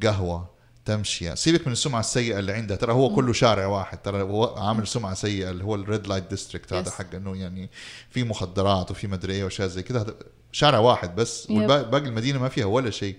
قهوة 0.03 0.49
تمشيه 0.87 1.35
سيبك 1.35 1.66
من 1.66 1.72
السمعة 1.72 2.01
السيئة 2.01 2.38
اللي 2.38 2.53
عندها. 2.53 2.77
ترى 2.77 2.92
هو 2.92 3.14
كله 3.14 3.33
شارع 3.33 3.66
واحد. 3.66 3.99
ترى 4.03 4.22
هو 4.22 4.55
عامل 4.57 4.87
سمعة 4.87 5.14
سيئة 5.14 5.51
اللي 5.51 5.64
هو 5.64 5.75
ال 5.75 5.83
Red 5.83 6.07
Light 6.07 6.31
District 6.31 6.73
هذا. 6.72 6.90
حق 6.90 7.14
إنه 7.14 7.37
يعني 7.37 7.70
في 8.11 8.25
مخدرات 8.25 8.90
وفي 8.90 9.07
مدري 9.07 9.33
إيه 9.33 9.44
واشياء 9.44 9.68
زي 9.68 9.83
كذا 9.83 10.07
شارع 10.53 10.79
واحد 10.79 11.16
بس. 11.16 11.51
والباقي 11.51 11.90
باقي 11.90 12.05
المدينة 12.09 12.38
ما 12.38 12.49
فيها 12.49 12.64
ولا 12.66 12.90
شيء. 12.90 13.16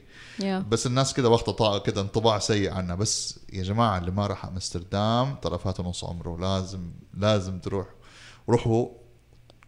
بس 0.59 0.87
الناس 0.87 1.13
كده 1.13 1.29
واخدة 1.29 1.53
طا- 1.53 1.81
كده 1.83 2.01
انطباع 2.01 2.39
سيء 2.39 2.71
عنها. 2.73 2.95
بس 2.95 3.39
يا 3.53 3.63
جماعة 3.63 3.97
اللي 3.97 4.11
ما 4.11 4.27
راح 4.27 4.45
أمستردام 4.45 5.35
ترى 5.35 5.57
فاته 5.59 5.83
نص 5.83 6.03
عمره. 6.03 6.37
لازم 6.39 6.91
لازم 7.17 7.59
تروح. 7.59 7.87
روحوا 8.49 8.87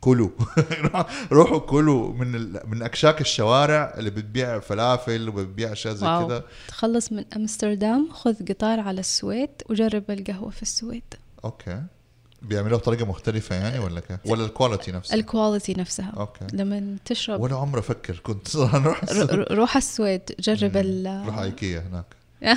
كلوا. 0.02 0.30
روحوا 1.32 1.60
كلوا 1.60 2.14
من 2.14 2.36
ال... 2.36 2.62
من 2.68 2.84
أكشاك 2.84 3.22
الشوارع 3.22 3.94
اللي 3.98 4.10
بتبيع 4.10 4.60
فلافل 4.60 5.30
وبتبيع 5.30 5.72
أشياء 5.72 5.94
زي. 5.94 6.26
كده. 6.26 6.46
تخلص 6.68 7.12
من 7.12 7.26
أمستردام 7.36 8.10
خذ 8.12 8.36
قطار 8.50 8.80
على 8.80 9.00
السويد 9.00 9.50
وجرب 9.70 10.12
القهوة 10.12 10.50
في 10.50 10.62
السويد. 10.62 11.04
okay. 11.46 11.84
بيعملوها 12.42 12.80
بطريقة 12.80 13.06
مختلفة 13.06 13.56
يعني 13.56 13.80
ولا 13.80 14.00
كيف؟ 14.00 14.20
ولا 14.26 14.46
ال 14.46 14.51
quality 14.52 14.92
نفسها؟ 14.92 15.16
ال 15.16 15.23
quality 15.23 15.74
نفسها. 15.74 16.14
okay. 16.18 16.48
لما 16.54 16.98
تشرب. 17.06 17.42
ولا 17.42 17.56
عمري 17.56 17.80
أفكر 17.80 18.16
كنت 18.16 18.58
نروح 18.58 19.02
روح 19.52 19.78
السويد 19.78 20.22
جرب 20.40 20.78
ال 20.78 21.24
روح 21.26 21.38
ايكيا 21.38 21.80
هناك. 21.80 22.06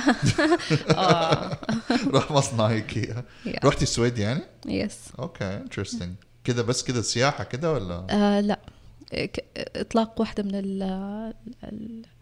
آه. 0.97 1.57
روح 2.13 2.31
مصنع 2.31 2.69
ايكيا. 2.69 3.23
رحتي 3.65 3.83
السويد 3.83 4.17
يعني؟ 4.17 4.41
yes 4.65 4.99
okay 5.19 5.45
interesting 5.45 6.15
كده 6.43 6.63
بس 6.63 6.83
كده 6.83 7.01
سياحة 7.01 7.43
كده 7.43 7.73
ولا؟ 7.73 8.07
آه 8.09 8.39
لا. 8.39 8.59
إطلاق 9.57 10.19
واحدة 10.19 10.43
من 10.43 10.51
ال 10.55 10.83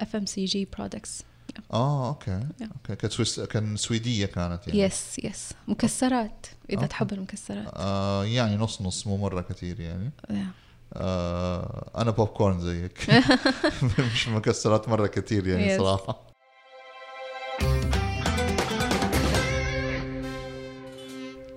FMCG 0.01 0.67
products 0.77 1.23
آه 1.73 2.07
okay. 2.09 2.39
Yeah. 2.39 2.61
okay. 2.61 2.95
كانت 2.95 3.13
سويس 3.13 3.39
كان 3.39 3.77
سويدية 3.77 4.25
كانت 4.25 4.67
يعني. 4.67 4.79
yes 4.79 5.19
yes 5.23 5.49
مكسرات. 5.67 6.45
إذا 6.69 6.77
okay. 6.77 6.87
تحب 6.87 7.13
المكسرات. 7.13 7.67
آه 7.75 8.25
يعني 8.25 8.57
نص 8.57 8.81
نص 8.81 9.07
مو 9.07 9.17
مرة 9.17 9.41
كثير 9.41 9.79
يعني. 9.79 10.11
Yeah. 10.31 10.33
آه 10.93 11.91
أنا 11.97 12.11
بوب 12.11 12.27
كورن 12.27 12.59
زيك. 12.61 13.07
مش 14.13 14.27
مكسرات 14.27 14.89
مرة 14.89 15.07
كثير 15.07 15.47
يعني 15.47 15.75
Yes. 15.77 15.79
صراحة. 15.81 16.30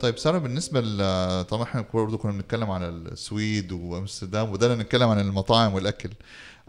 طيب 0.04 0.18
سارة 0.18 0.38
بالنسبة 0.38 0.80
طبعا 1.42 1.62
إحنا 1.62 1.84
برضه 1.94 2.18
كنا 2.18 2.32
بنتكلم 2.32 2.70
على 2.70 2.88
السويد 2.88 3.72
وأمستردام 3.72 4.48
وبدأنا 4.50 4.74
نتكلم 4.82 5.08
عن 5.08 5.20
المطاعم 5.20 5.74
والأكل. 5.74 6.10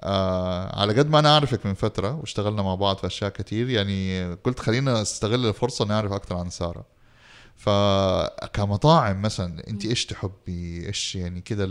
آه 0.02 0.80
على 0.82 0.94
قد 1.00 1.10
ما 1.10 1.20
أنا 1.20 1.30
أعرفك 1.34 1.66
من 1.66 1.74
فترة 1.74 2.16
واشتغلنا 2.20 2.62
مع 2.62 2.76
بعض 2.76 2.98
في 2.98 3.08
أشياء 3.08 3.30
كتير 3.30 3.70
يعني 3.70 4.34
قلت 4.34 4.60
خلينا 4.60 5.02
أستغل 5.02 5.46
الفرصة 5.46 5.86
نعرف 5.86 6.12
أكثر 6.12 6.36
عن 6.38 6.50
سارة. 6.50 6.86
فكمطاعم 7.58 9.22
مثلا 9.22 9.68
أنت 9.70 9.86
إيش 9.86 10.06
تحبي؟ 10.06 10.88
إيش 10.88 11.16
يعني 11.16 11.42
كده 11.42 11.66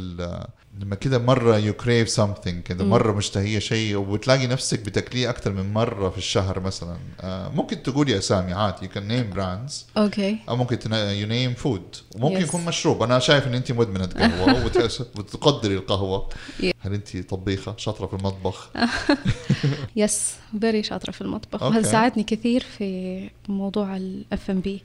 لما 0.81 0.95
كده 1.01 1.19
مرة 1.19 1.59
you 1.59 1.73
crave 1.73 2.09
something 2.09 2.63
كده 2.63 2.85
مرة 2.85 3.13
مشتهيه 3.13 3.59
شيء 3.59 3.97
وبتلاقي 3.97 4.47
نفسك 4.47 4.81
بتاكليه 4.81 5.31
أكثر 5.31 5.53
من 5.53 5.73
مرة 5.73 6.09
في 6.11 6.19
الشهر 6.19 6.61
مثلا. 6.61 6.97
آه 7.21 7.49
ممكن 7.49 7.83
تقولي 7.83 8.19
اسامي 8.19 8.53
عادي 8.53 8.77
you 8.85 8.89
can 8.91 9.09
name 9.09 9.31
brands 9.31 9.87
okay. 9.97 10.39
أو 10.49 10.57
ممكن 10.57 10.93
you 10.93 11.27
name 11.27 11.55
food 11.55 11.97
وممكن 12.17 12.41
Yes. 12.41 12.49
يكون 12.49 12.65
مشروب. 12.65 13.03
أنا 13.03 13.19
شايف 13.19 13.47
إن 13.47 13.55
أنت 13.55 13.73
مدمنة 13.73 14.07
قهوة 14.07 14.65
وبتقدري 15.19 15.75
القهوة. 15.77 16.29
Yeah. 16.61 16.73
هل 16.81 16.95
أنت 16.95 17.17
طبيخة؟ 17.17 17.75
شاطرة 17.77 18.07
في 18.07 18.15
المطبخ. 18.15 18.71
yes 19.97 20.35
very 20.61 20.83
شاطرة 20.83 21.11
في 21.11 21.21
المطبخ. 21.21 21.63
وهذا 21.63 21.83
ساعدني 21.83 22.25
كثير 22.25 22.61
في 22.79 23.31
موضوع 23.49 23.97
الاف 23.97 24.51
ام 24.51 24.61
بي 24.61 24.83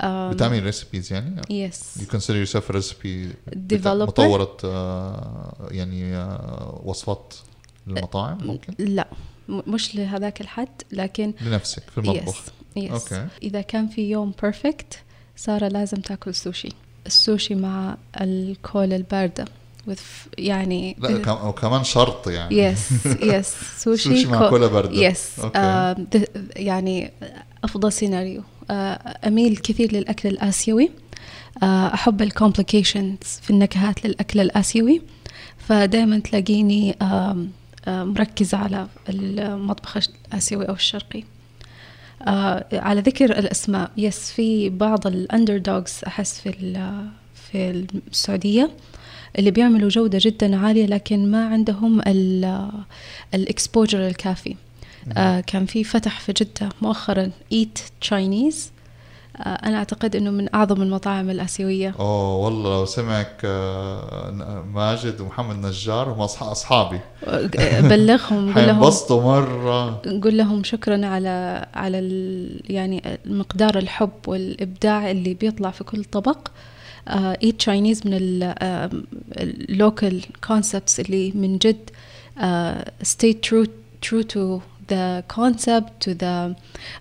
بتعملي 0.00 0.58
recipes 0.58 1.12
يعني؟ 1.12 1.40
yes 1.50 1.98
consider 2.10 2.46
yourself 2.46 2.64
a 2.70 2.76
recipe 2.76 3.34
Developer. 3.72 3.86
مطورة 3.86 4.56
آه، 4.64 5.68
يعني 5.70 6.16
آه، 6.16 6.80
وصفات 6.84 7.34
للمطاعم 7.86 8.38
ممكن؟ 8.42 8.74
لا. 8.78 9.08
مش 9.48 9.94
لهذاك 9.96 10.40
الحد 10.40 10.68
لكن 10.92 11.34
لنفسك 11.40 11.82
في 11.90 11.98
المطبخ. 11.98 12.42
yes 12.76 12.84
yes 12.84 12.90
okay. 12.92 13.26
إذا 13.42 13.60
كان 13.60 13.88
في 13.88 14.10
يوم 14.10 14.32
perfect 14.42 14.98
سارة 15.36 15.68
لازم 15.68 15.96
تاكل 16.00 16.34
سوشي 16.34 16.68
السوشي 17.06 17.54
مع 17.54 17.96
الكولا 18.20 18.96
الباردة 18.96 19.44
يعني 20.38 20.96
لا 20.98 21.18
كم- 21.18 21.46
وكمان 21.48 21.84
شرط 21.84 22.28
يعني. 22.28 22.58
yes 22.58 23.06
yes 23.06 23.54
سوشي 23.78 24.02
سوشي 24.08 24.26
مع 24.26 24.38
كو- 24.38 24.48
كولا 24.50 24.66
باردة. 24.66 24.92
yes. 24.92 25.30
آه 25.56 25.96
يعني 26.56 27.12
أفضل 27.64 27.92
سيناريو 27.92 28.42
آه 28.70 29.18
أميل 29.26 29.56
كثير 29.56 29.92
للأكل 29.92 30.28
الآسيوي. 30.28 30.90
آه 31.62 31.94
أحب 31.94 32.22
ال 32.22 32.29
complications 32.29 33.18
في 33.42 33.50
النكهات 33.50 34.06
للأكل 34.06 34.40
الآسيوي. 34.40 35.02
فدائما 35.58 36.18
تلاقيني 36.18 36.96
مركزة 37.88 38.58
على 38.58 38.88
المطبخ 39.08 39.98
الآسيوي 40.32 40.68
أو 40.68 40.74
الشرقي. 40.74 41.24
آه 42.28 42.64
على 42.72 43.00
ذكر 43.00 43.38
الأسماء 43.38 43.90
yes 43.96 44.32
في 44.32 44.68
بعض 44.68 45.06
ال 45.06 45.58
underdogs 45.58 46.00
أحس 46.06 46.40
في 46.40 46.52
في 47.34 47.86
السعودية 48.10 48.70
اللي 49.38 49.50
بيعملوا 49.50 49.88
جودة 49.88 50.18
جدا 50.22 50.56
عالية 50.56 50.86
لكن 50.86 51.30
ما 51.30 51.48
عندهم 51.48 52.00
ال 53.34 53.42
exposure 53.42 54.06
الكافي. 54.06 54.56
آه 55.16 55.40
كان 55.40 55.66
في 55.66 55.84
فتح 55.84 56.20
في 56.20 56.32
جدة 56.32 56.68
مؤخرا 56.82 57.30
Eat 57.52 57.78
Chinese 58.00 58.72
آه 59.36 59.40
أنا 59.40 59.76
أعتقد 59.76 60.16
إنه 60.16 60.30
من 60.30 60.54
أعظم 60.54 60.82
المطاعم 60.82 61.30
الآسيوية. 61.30 61.94
أوه 62.00 62.36
والله 62.36 62.78
لو 62.78 62.84
سمعك 62.84 63.36
آه، 63.44 64.64
ماجد 64.74 65.20
ومحمد 65.20 65.66
نجار 65.66 66.12
هم 66.12 66.20
أصحابي. 66.20 67.00
آه، 67.24 67.80
بلغهم 67.80 68.52
قول 68.54 68.66
لهم 68.66 68.80
حينبسطوا 68.80 69.22
مرة. 69.22 70.02
نقول 70.06 70.36
لهم 70.38 70.64
شكرا 70.64 71.06
على 71.06 71.66
على 71.74 71.98
يعني 72.64 73.18
مقدار 73.26 73.78
الحب 73.78 74.10
والإبداع 74.26 75.10
اللي 75.10 75.34
بيطلع 75.34 75.70
في 75.70 75.84
كل 75.84 76.04
طبق. 76.04 76.48
Eat 77.08 77.58
Chinese 77.58 78.06
من 78.06 78.12
ال 79.38 79.52
local 79.52 80.22
concepts 80.46 81.00
اللي 81.00 81.32
من 81.34 81.58
جد 81.58 81.90
stay 83.02 83.34
true 83.48 83.66
true 84.06 84.24
to 84.34 84.60
the 84.92 85.34
concept 85.36 85.88
to 86.04 86.14
the 86.14 86.54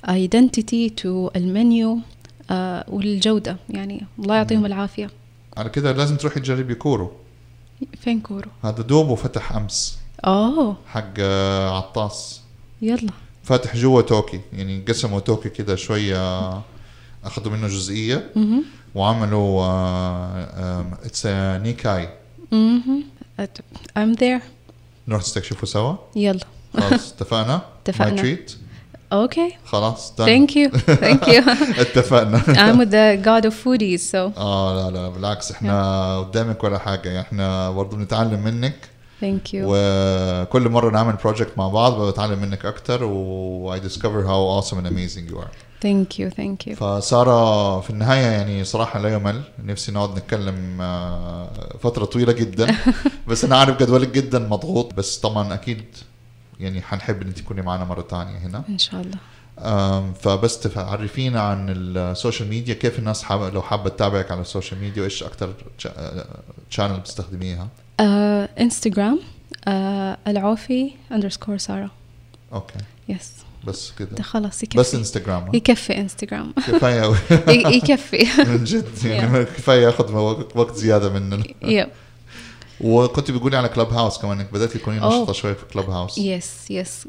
identity 0.09 0.89
to 1.01 1.31
ال 1.35 1.48
menu 1.48 1.97
uh, 1.97 2.53
والجودة. 2.89 3.57
يعني 3.69 4.05
الله 4.19 4.35
يعطيهم 4.35 4.65
العافية. 4.65 5.09
على 5.57 5.69
كده 5.69 5.91
لازم 5.91 6.17
تروحي 6.17 6.39
تجربي 6.39 6.75
كورو. 6.75 7.11
فين 8.01 8.21
كورو؟ 8.21 8.49
هذا 8.63 8.81
دوب 8.81 9.09
وفتح 9.09 9.55
أمس. 9.55 9.97
أوه. 10.25 10.77
حق 10.87 11.13
آه، 11.19 11.77
عطاس. 11.77 12.41
يلا. 12.81 13.11
فاتح 13.43 13.75
جوا 13.75 14.01
توكي. 14.01 14.41
يعني 14.53 14.81
قسموا 14.87 15.19
توكي 15.19 15.49
كده 15.49 15.75
شوية 15.75 16.49
أخذوا 17.23 17.51
منه 17.51 17.67
جزئية. 17.67 18.31
مهم. 18.35 18.63
وعملوا 18.95 19.65
it's 21.05 21.25
Nikkei 21.27 22.09
I'm 23.95 24.15
there. 24.15 24.41
نروح 25.07 25.21
نستكشفه 25.21 25.67
سوا. 25.67 25.95
يلا. 26.15 26.45
خلاص 26.73 27.11
اتفقنا؟ 27.13 27.61
اتفقنا. 27.81 28.37
okay 29.13 29.51
خلاص. 29.65 30.13
Thank 30.17 30.49
you. 30.49 30.71
Thank 30.77 31.25
you. 31.27 31.49
اتفقنا 31.81 32.39
I'm 32.65 32.85
the 32.85 33.25
god 33.25 33.45
of 33.45 33.53
foodies, 33.53 34.11
so 34.11 34.37
آه 34.37 34.89
لا 34.89 34.97
لا 34.97 35.09
بالعكس 35.09 35.51
إحنا 35.51 36.19
قدامك 36.19 36.63
ولا 36.63 36.77
حاجة 36.77 37.09
يعني 37.09 37.21
إحنا 37.21 37.71
برضه 37.71 37.97
بنتعلم 37.97 38.43
منك 38.43 38.75
thank 39.21 39.53
you. 39.53 39.61
وكل 39.63 40.69
مرة 40.69 40.91
نعمل 40.91 41.13
project 41.13 41.57
مع 41.57 41.67
بعض 41.67 42.01
بتعلم 42.01 42.39
منك 42.39 42.65
أكتر 42.65 43.03
و 43.03 43.75
I 43.75 43.79
discover 43.79 44.23
how 44.27 44.61
awesome 44.61 44.77
and 44.77 44.87
amazing 44.87 45.33
you 45.33 45.37
are 45.37 45.51
Thank 45.81 46.19
you, 46.19 46.29
thank 46.29 46.67
you. 46.67 46.73
فسارة 46.75 47.79
في 47.79 47.89
النهاية 47.89 48.25
يعني 48.25 48.63
صراحة 48.63 48.99
لا 48.99 49.13
يمل 49.13 49.41
نفسي 49.65 49.91
نقعد 49.91 50.17
نتكلم 50.17 50.81
آه، 50.81 51.49
فترة 51.83 52.05
طويلة 52.05 52.33
جدا 52.33 52.75
بس 53.27 53.45
أنا 53.45 53.57
عارف 53.57 53.79
جدولك 53.79 54.09
جدا 54.09 54.39
مضغوط 54.39 54.93
بس 54.93 55.17
طبعا 55.17 55.53
أكيد 55.53 55.83
يعني 56.61 56.81
حنحب 56.81 57.21
أنت 57.21 57.39
تكوني 57.39 57.61
معنا 57.61 57.85
مرة 57.85 58.01
تانية 58.01 58.37
هنا 58.37 58.63
إن 58.69 58.77
شاء 58.77 59.01
الله. 59.01 59.17
فبس 60.13 60.59
تعرفينا 60.59 61.41
عن 61.41 61.65
ال 61.69 61.81
social 61.81 62.49
media 62.49 62.73
كيف 62.73 62.99
الناس 62.99 63.23
حابة 63.23 63.49
لو 63.49 63.61
حابة 63.61 63.89
تتابعك 63.89 64.31
على 64.31 64.41
ال 64.41 64.47
social 64.47 64.79
media 64.81 65.01
وإيش 65.01 65.23
أكتر 65.23 65.53
channel 66.69 66.99
بتستخدميها 66.99 67.67
Uh, 68.01 68.03
Instagram 68.59 69.17
uh, 69.17 69.69
العوفي 70.27 70.91
underscore 71.13 71.55
سارة. 71.57 71.91
okay 72.53 72.73
Yes. 73.11 73.23
بس 73.67 73.91
كده 73.99 74.09
ده 74.15 74.23
خلاص 74.23 74.63
يكفي. 74.63 74.77
بس 74.77 74.95
انستغرام؟ 74.95 75.55
يكفي 75.55 75.97
انستغرام. 75.97 76.51
كفاية 76.67 77.15
يكفي. 77.77 78.27
من 78.49 78.63
جد 78.63 79.05
يعني 79.05 79.45
كفاية 79.45 79.83
ياخذ 79.85 80.13
وقت 80.55 80.75
زيادة 80.75 81.09
مننا 81.13 81.43
yep. 81.63 81.87
وكنت 82.83 83.31
بتقولي 83.31 83.57
على 83.57 83.69
Clubhouse 83.69 84.17
كمان 84.17 84.39
إنك 84.39 84.53
بدأتي 84.53 84.79
تكوني 84.79 84.97
نشطة 84.97 85.15
أوه. 85.15 85.31
شوي 85.33 85.55
في 85.55 85.65
Clubhouse 85.73 86.17
yes 86.17 86.71
yes 86.71 87.07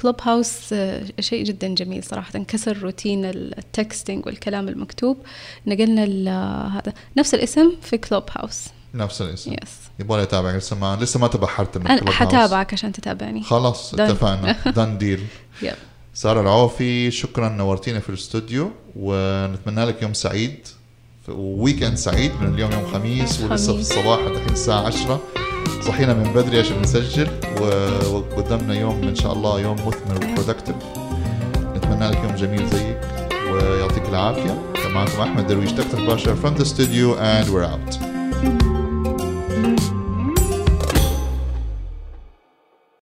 Clubhouse 0.00 0.74
شيء 1.20 1.44
جدا 1.44 1.68
جميل 1.74 2.04
صراحة. 2.04 2.38
كسر 2.38 2.78
روتين 2.78 3.24
ال 3.24 3.37
texting 3.37 4.26
والكلام 4.26 4.68
المكتوب. 4.68 5.16
نقلنا 5.66 6.04
ال- 6.04 6.28
هذا 6.72 6.92
نفس 7.16 7.34
الاسم 7.34 7.72
في 7.82 7.98
Clubhouse 7.98 8.64
نفس 8.94 9.22
الاسم. 9.22 9.52
yes 9.52 9.70
يبغى 10.00 10.22
اتابعك 10.22 10.54
لسه 10.54 10.76
ما 10.76 10.98
لسه 11.00 11.20
ما 11.20 11.26
تبحرت 11.28 11.78
من 11.78 11.86
أنا 11.86 12.10
حتابعك 12.10 12.72
عشان 12.72 12.92
تتابعني. 12.92 13.42
خلاص. 13.42 13.94
اتفقنا. 13.94 14.56
done 14.70 14.98
deal 14.98 15.20
yep 15.62 15.74
سارة 16.14 16.40
العوفي 16.40 17.10
شكرا 17.10 17.48
نورتينا 17.48 18.00
في 18.00 18.08
الاستوديو 18.08 18.70
ونتمنى 18.96 19.84
لك 19.84 20.02
يوم 20.02 20.14
سعيد. 20.14 20.66
و 21.28 21.36
weekend 21.36 21.94
سعيد 21.94 22.32
من 22.40 22.54
اليوم 22.54 22.72
يوم 22.72 22.86
خميس 22.92 23.40
ولسه 23.40 23.72
في. 23.72 23.80
الصباح 23.80 24.18
الحين 24.18 24.52
الساعة 24.52 24.86
10 24.86 25.20
صحينا 25.86 26.14
من 26.14 26.32
بدري 26.32 26.58
عشان 26.58 26.82
نسجل 26.82 27.28
وقدامنا 28.12 28.74
يوم 28.74 29.02
إن 29.02 29.14
شاء 29.14 29.32
الله 29.32 29.60
يوم 29.60 29.76
مثمر 29.76 30.16
و 30.16 30.21
productive 30.21 30.76
نتمنى 31.76 32.08
لك 32.08 32.18
يوم 32.24 32.34
جميل 32.34 32.68
زيك 32.68 33.00
ويعطيك 33.52 34.08
العافية. 34.08 34.62
كان 34.74 34.92
معكم 34.92 35.20
أحمد 35.20 35.46
درويش 35.46 35.72
دكتور 35.72 36.06
باشا 36.06 36.36
from 36.42 36.60
the 36.60 36.64
studio 36.64 37.16
and 37.18 37.48
we're 37.50 37.64
out. 37.64 38.83